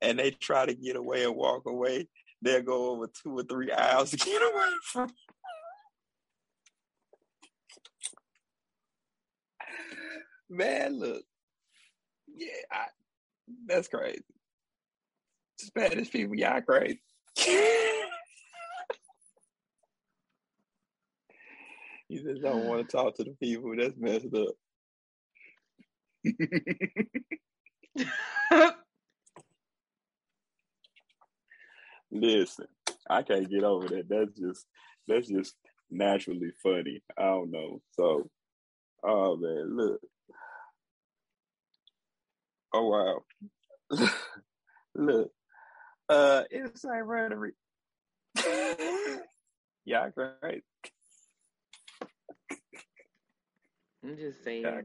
and 0.00 0.18
they 0.18 0.30
try 0.30 0.64
to 0.64 0.74
get 0.74 0.96
away 0.96 1.24
and 1.24 1.36
walk 1.36 1.66
away. 1.66 2.06
They'll 2.40 2.62
go 2.62 2.92
over 2.92 3.10
two 3.22 3.38
or 3.38 3.42
three 3.42 3.70
aisles 3.70 4.12
to 4.12 4.16
get 4.16 4.40
away 4.40 4.70
from. 4.82 5.10
Man, 10.52 10.98
look, 10.98 11.22
yeah, 12.26 12.48
I, 12.72 12.86
that's 13.68 13.86
crazy. 13.86 14.24
Spanish 15.58 16.10
people, 16.10 16.34
y'all 16.34 16.60
crazy. 16.60 17.00
he 17.36 18.02
just 22.10 22.42
don't 22.42 22.64
want 22.64 22.88
to 22.88 22.96
talk 22.96 23.14
to 23.16 23.24
the 23.24 23.36
people. 23.40 23.76
That's 23.76 23.96
messed 23.96 24.34
up. 24.34 24.54
Listen, 32.10 32.66
I 33.08 33.22
can't 33.22 33.48
get 33.48 33.62
over 33.62 33.86
that. 33.86 34.08
That's 34.08 34.36
just 34.36 34.66
that's 35.06 35.28
just 35.28 35.54
naturally 35.92 36.50
funny. 36.60 37.04
I 37.16 37.26
don't 37.26 37.52
know. 37.52 37.80
So, 37.92 38.28
oh 39.04 39.36
man, 39.36 39.76
look. 39.76 40.00
Oh 42.72 42.88
wow. 42.88 43.22
look. 44.94 45.30
Uh, 46.08 46.42
insane 46.50 47.02
rhetoric. 47.02 47.54
yeah, 49.84 50.08
great. 50.10 50.62
I'm 54.02 54.16
just 54.16 54.42
saying. 54.42 54.62
Yeah, 54.62 54.80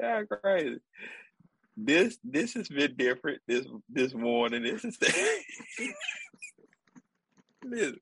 yeah, 0.00 0.22
crazy. 0.42 0.80
This 1.76 2.18
this 2.22 2.54
has 2.54 2.68
been 2.68 2.94
different 2.96 3.40
this 3.46 3.66
this 3.88 4.14
morning. 4.14 4.62
This 4.62 4.84
is 4.84 4.98
listen. 7.64 7.98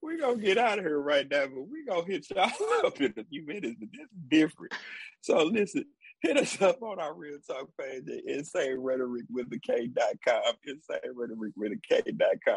We're 0.00 0.18
gonna 0.18 0.40
get 0.40 0.58
out 0.58 0.78
of 0.78 0.84
here 0.84 0.98
right 0.98 1.28
now, 1.30 1.46
but 1.46 1.68
we're 1.68 1.86
gonna 1.86 2.06
hit 2.06 2.26
y'all 2.30 2.50
up 2.84 3.00
in 3.00 3.12
a 3.16 3.24
few 3.24 3.46
minutes, 3.46 3.76
but 3.78 3.92
this 3.92 4.00
is 4.00 4.08
different. 4.28 4.72
So 5.20 5.44
listen, 5.44 5.84
hit 6.22 6.36
us 6.36 6.60
up 6.62 6.82
on 6.82 7.00
our 7.00 7.14
real 7.14 7.38
talk 7.46 7.68
page 7.78 8.04
at 8.08 8.24
insane 8.24 8.78
rhetoric 8.78 9.24
with 9.28 9.50
the 9.50 9.58
K.com. 9.58 10.54
Insane 10.64 11.12
rhetoric 11.14 11.52
with 11.56 11.72
the 11.72 11.80
K.com. 11.88 12.56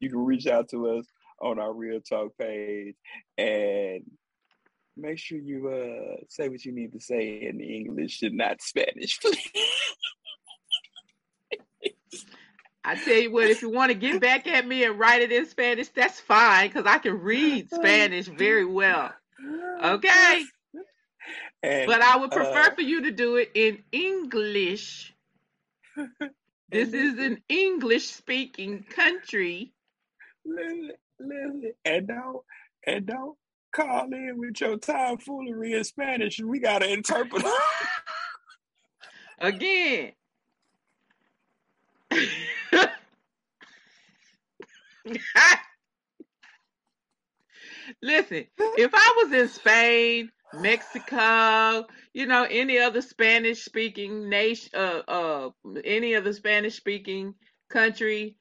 You 0.00 0.10
can 0.10 0.24
reach 0.24 0.46
out 0.46 0.68
to 0.70 0.98
us 0.98 1.06
on 1.40 1.58
our 1.58 1.72
real 1.72 2.00
talk 2.00 2.36
page 2.38 2.94
and 3.38 4.02
make 4.96 5.18
sure 5.18 5.38
you 5.38 5.68
uh 5.68 6.16
say 6.28 6.48
what 6.48 6.64
you 6.64 6.72
need 6.72 6.92
to 6.92 7.00
say 7.00 7.42
in 7.48 7.60
English 7.60 8.22
and 8.22 8.36
not 8.36 8.60
Spanish, 8.60 9.18
please. 9.22 9.50
I 12.84 12.96
tell 12.96 13.14
you 13.14 13.32
what, 13.32 13.48
if 13.48 13.62
you 13.62 13.70
want 13.70 13.90
to 13.90 13.94
get 13.94 14.20
back 14.20 14.46
at 14.48 14.66
me 14.66 14.84
and 14.84 14.98
write 14.98 15.22
it 15.22 15.30
in 15.30 15.46
Spanish, 15.46 15.88
that's 15.88 16.18
fine 16.18 16.68
because 16.68 16.84
I 16.84 16.98
can 16.98 17.20
read 17.20 17.70
Spanish 17.70 18.26
very 18.26 18.64
well. 18.64 19.12
Okay. 19.82 20.44
And, 21.64 21.86
But 21.86 22.02
I 22.02 22.16
would 22.16 22.32
prefer 22.32 22.70
uh, 22.70 22.74
for 22.74 22.80
you 22.80 23.02
to 23.02 23.12
do 23.12 23.36
it 23.36 23.52
in 23.54 23.82
English. 23.92 25.14
This 26.72 26.94
is 26.94 27.18
an 27.18 27.42
English 27.50 28.06
speaking 28.06 28.82
country. 28.82 29.74
listen, 30.46 30.90
listen, 31.20 31.72
and 31.84 32.08
don't 32.08 32.38
and 32.86 33.04
don't 33.06 33.36
call 33.72 34.06
in 34.10 34.38
with 34.38 34.58
your 34.58 34.78
tomfoolery 34.78 35.74
in 35.74 35.84
Spanish. 35.84 36.40
We 36.40 36.60
gotta 36.60 36.90
interpret. 36.90 37.44
Again. 39.38 40.12
Listen, 48.00 48.46
if 48.58 48.90
I 48.94 49.22
was 49.22 49.32
in 49.32 49.48
Spain, 49.48 50.30
Mexico, 50.52 51.86
you 52.14 52.26
know, 52.26 52.44
any 52.50 52.78
other 52.78 53.02
Spanish 53.02 53.64
speaking 53.64 54.28
nation, 54.30 54.70
uh, 54.74 55.02
uh, 55.08 55.50
any 55.84 56.14
other 56.16 56.32
Spanish 56.32 56.76
speaking 56.76 57.34
country, 57.70 58.36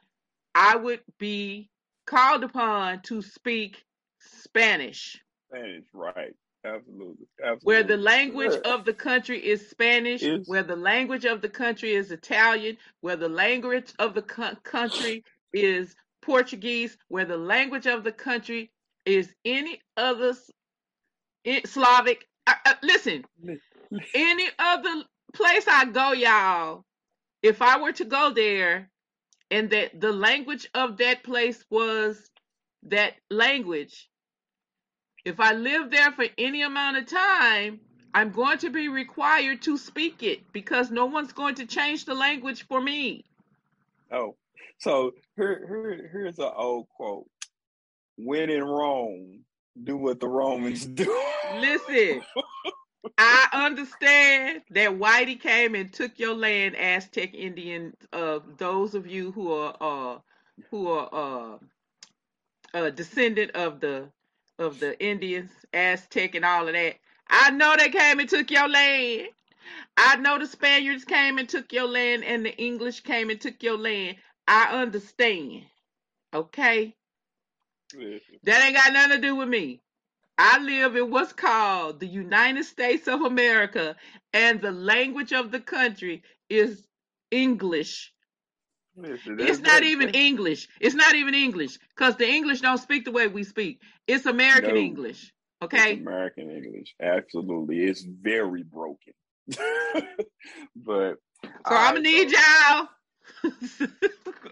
I 0.56 0.76
would 0.78 1.02
be 1.20 1.70
called 2.08 2.44
upon 2.44 3.02
to 3.04 3.22
speak 3.22 3.84
Spanish, 4.20 5.18
Spanish, 5.52 5.86
right? 5.94 6.36
Absolutely, 6.66 7.28
Absolutely. 7.44 7.62
where 7.64 7.84
the 7.84 7.98
language 7.98 8.54
Yeah. 8.54 8.74
of 8.74 8.86
the 8.86 8.94
country 8.94 9.40
is 9.46 9.70
Spanish, 9.70 10.24
Is 10.24 10.48
where 10.48 10.64
the 10.64 10.76
language 10.78 11.26
of 11.26 11.42
the 11.42 11.50
country 11.50 11.94
is 11.94 12.12
Italian, 12.12 12.78
where 13.02 13.18
the 13.18 13.30
language 13.30 13.94
of 14.00 14.16
the 14.16 14.24
co- 14.24 14.56
country 14.64 15.24
is 15.54 15.96
Portuguese, 16.22 16.98
where 17.10 17.26
the 17.26 17.38
language 17.38 17.88
of 17.88 18.04
the 18.04 18.14
country 18.14 18.72
is 19.06 19.34
any 19.46 19.82
other 19.98 20.34
s- 21.46 21.62
i- 21.66 21.68
Slavic. 21.68 22.26
Uh, 22.48 22.54
uh, 22.66 22.74
listen, 22.84 23.26
any 24.14 24.48
other 24.60 25.04
place 25.34 25.66
I 25.68 25.86
go, 25.86 26.14
y'all, 26.14 26.86
if 27.44 27.62
I 27.62 27.82
were 27.82 27.94
to 27.94 28.06
go 28.06 28.32
there 28.34 28.90
and 29.52 29.70
that 29.72 30.00
the 30.00 30.12
language 30.14 30.70
of 30.76 30.98
that 30.98 31.24
place 31.24 31.64
was 31.72 32.30
that 32.86 33.16
language, 33.32 34.10
if 35.26 35.40
I 35.40 35.54
live 35.54 35.92
there 35.92 36.12
for 36.14 36.26
any 36.38 36.62
amount 36.64 36.98
of 36.98 37.08
time, 37.08 37.82
I'm 38.14 38.32
going 38.32 38.60
to 38.60 38.70
be 38.72 38.90
required 38.90 39.62
to 39.64 39.78
speak 39.78 40.24
it 40.24 40.52
because 40.54 40.92
no 40.92 41.06
one's 41.06 41.34
going 41.34 41.56
to 41.56 41.66
change 41.68 42.06
the 42.06 42.16
language 42.16 42.66
for 42.68 42.82
me. 42.82 43.26
oh, 44.12 44.36
so 44.80 45.14
here, 45.38 45.66
here, 45.68 46.10
here's 46.12 46.40
an 46.40 46.52
old 46.56 46.88
quote: 46.90 47.28
"When 48.18 48.50
in 48.50 48.64
Rome, 48.64 49.46
do 49.84 49.98
what 49.98 50.20
the 50.20 50.30
Romans 50.30 50.86
do." 50.86 51.06
Listen, 51.60 52.22
I 53.18 53.48
understand 53.54 54.64
that 54.72 54.92
Whitey 54.92 55.40
came 55.40 55.76
and 55.76 55.94
took 55.94 56.20
your 56.20 56.36
land, 56.36 56.76
Aztec 56.78 57.34
Indian. 57.34 57.96
Uh, 58.14 58.40
those 58.58 58.96
of 58.96 59.08
you 59.08 59.32
who 59.32 59.54
are 59.54 59.76
uh, 59.82 60.20
who 60.72 60.90
are 60.90 61.10
uh, 61.14 61.58
a 62.74 62.92
descendant 62.92 63.52
of 63.54 63.82
the 63.82 64.10
of 64.60 64.80
the 64.80 65.00
Indians, 65.04 65.52
Aztec, 65.74 66.36
and 66.36 66.46
all 66.46 66.68
of 66.68 66.74
that. 66.76 66.98
I 67.30 67.52
know 67.52 67.76
they 67.78 67.90
came 67.90 68.20
and 68.20 68.30
took 68.30 68.52
your 68.52 68.70
land. 68.70 69.30
I 69.98 70.18
know 70.18 70.40
the 70.40 70.48
Spaniards 70.48 71.06
came 71.06 71.38
and 71.40 71.50
took 71.50 71.74
your 71.74 71.88
land, 71.88 72.24
and 72.24 72.46
the 72.46 72.56
English 72.58 73.02
came 73.02 73.30
and 73.30 73.42
took 73.42 73.64
your 73.64 73.78
land. 73.78 74.18
I 74.48 74.82
understand. 74.82 75.64
Okay, 76.34 76.96
that 78.44 78.66
ain't 78.66 78.76
got 78.76 78.94
nothing 78.94 79.18
to 79.18 79.22
do 79.22 79.36
with 79.36 79.50
me. 79.50 79.82
I 80.38 80.60
live 80.60 80.96
in 80.96 81.12
what's 81.12 81.34
called 81.34 82.00
the 82.00 82.08
United 82.08 82.66
States 82.66 83.08
of 83.08 83.22
America, 83.22 83.96
and 84.34 84.62
the 84.62 84.72
language 84.72 85.34
of 85.34 85.52
the 85.52 85.60
country 85.60 86.24
is 86.50 86.86
English. 87.32 88.14
listen, 88.96 89.38
It's 89.40 89.60
not 89.60 89.84
even 89.84 90.10
English. 90.10 90.68
It's 90.80 90.96
not 90.96 91.16
even 91.16 91.34
English 91.36 91.78
because 91.96 92.16
the 92.18 92.28
English 92.28 92.62
don't 92.62 92.80
speak 92.80 93.06
the 93.06 93.12
way 93.12 93.28
we 93.28 93.44
speak. 93.44 93.82
It's 94.08 94.26
American 94.26 94.76
no, 94.76 94.82
English. 94.82 95.32
it's 95.72 95.74
Okay. 95.76 95.94
American 96.02 96.50
English. 96.50 96.96
Absolutely, 97.02 97.80
it's 97.82 98.04
very 98.04 98.64
broken. 98.64 99.14
but 100.76 101.18
So 101.68 101.76
all 101.76 101.78
I'm 101.78 101.96
gonna 101.96 102.02
need 102.02 102.30
so 102.30 102.38
y'all. 102.38 102.90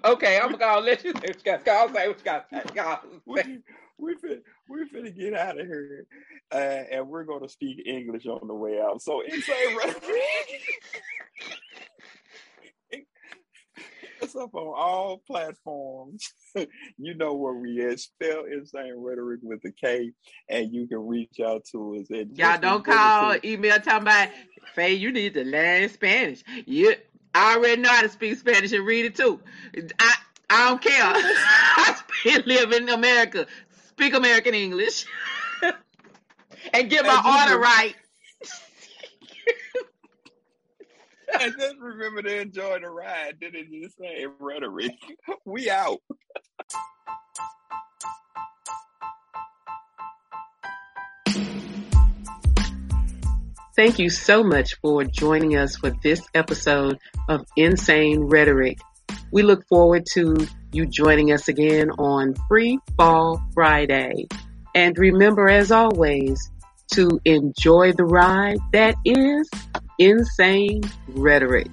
Okay, 0.06 0.40
I'm 0.40 0.54
gonna 0.54 0.82
let 0.82 1.04
you 1.04 1.14
say 1.14 1.20
what 1.20 1.38
you 1.38 1.44
got. 1.44 1.68
I'll 1.68 1.94
say 1.94 2.08
what 2.08 2.18
you 2.18 2.26
got. 2.26 2.76
Y'all 2.76 3.00
say. 3.04 3.12
we 3.26 3.60
we 3.98 4.16
fin 4.16 4.42
we 4.68 4.90
finna 4.90 5.16
get 5.16 5.34
out 5.34 5.60
of 5.60 5.68
here, 5.68 6.06
uh, 6.52 6.84
and 6.92 7.08
we're 7.08 7.24
gonna 7.24 7.50
speak 7.50 7.82
English 7.86 8.26
on 8.26 8.48
the 8.48 8.54
way 8.54 8.80
out. 8.80 9.02
So 9.02 9.22
insane 9.22 9.78
rhetoric. 9.78 10.04
It's 14.22 14.36
up 14.36 14.54
on 14.54 14.74
all 14.76 15.22
platforms. 15.26 16.34
you 16.98 17.14
know 17.16 17.34
where 17.36 17.54
we 17.54 17.86
at. 17.86 18.00
Spell 18.00 18.44
insane 18.52 18.94
rhetoric 18.98 19.40
with 19.42 19.64
a 19.66 19.72
K, 19.72 20.12
and 20.50 20.74
you 20.74 20.88
can 20.88 21.08
reach 21.08 21.40
out 21.40 21.64
to 21.72 21.96
us 21.96 22.12
at 22.12 22.36
Y'all 22.38 22.60
don't 22.60 22.84
call, 22.84 23.38
email, 23.44 23.78
talking 23.80 24.02
about 24.02 24.30
Faye. 24.76 24.94
You 24.94 25.12
need 25.12 25.34
to 25.36 25.44
learn 25.46 25.88
Spanish. 25.90 26.44
You 26.66 26.96
I 27.34 27.56
already 27.56 27.82
know 27.82 27.90
how 27.90 28.02
to 28.02 28.10
speak 28.10 28.38
Spanish 28.38 28.72
and 28.72 28.86
read 28.86 29.06
it 29.06 29.16
too. 29.16 29.40
I 30.00 30.16
I 30.50 30.70
don't 30.70 30.82
care. 30.82 30.94
I 31.04 31.96
live 32.46 32.72
in 32.72 32.90
America. 32.90 33.46
Speak 33.90 34.14
American 34.14 34.54
English 34.54 35.06
and 36.74 36.90
get 36.90 37.06
my 37.06 37.46
order 37.46 37.60
right. 37.60 37.96
and 41.42 41.54
just 41.58 41.76
remember 41.80 42.22
to 42.24 42.42
enjoy 42.42 42.80
the 42.80 42.90
ride. 42.90 43.40
Didn't 43.40 43.72
you 43.72 43.90
say 43.90 44.26
rhetoric? 44.40 44.96
We 45.46 45.70
out. 45.70 46.02
Thank 53.80 53.98
you 53.98 54.10
so 54.10 54.44
much 54.44 54.76
for 54.82 55.06
joining 55.06 55.56
us 55.56 55.78
for 55.78 55.90
this 56.04 56.22
episode 56.34 57.00
of 57.30 57.46
Insane 57.56 58.20
Rhetoric. 58.24 58.78
We 59.32 59.42
look 59.42 59.66
forward 59.70 60.06
to 60.16 60.36
you 60.74 60.86
joining 60.86 61.32
us 61.32 61.48
again 61.48 61.90
on 61.92 62.36
Free 62.50 62.78
Fall 62.98 63.42
Friday. 63.54 64.28
And 64.76 64.98
remember, 64.98 65.48
as 65.48 65.72
always, 65.72 66.52
to 66.92 67.22
enjoy 67.24 67.94
the 67.94 68.04
ride 68.04 68.58
that 68.74 68.96
is 69.06 69.50
Insane 69.98 70.82
Rhetoric. 71.08 71.72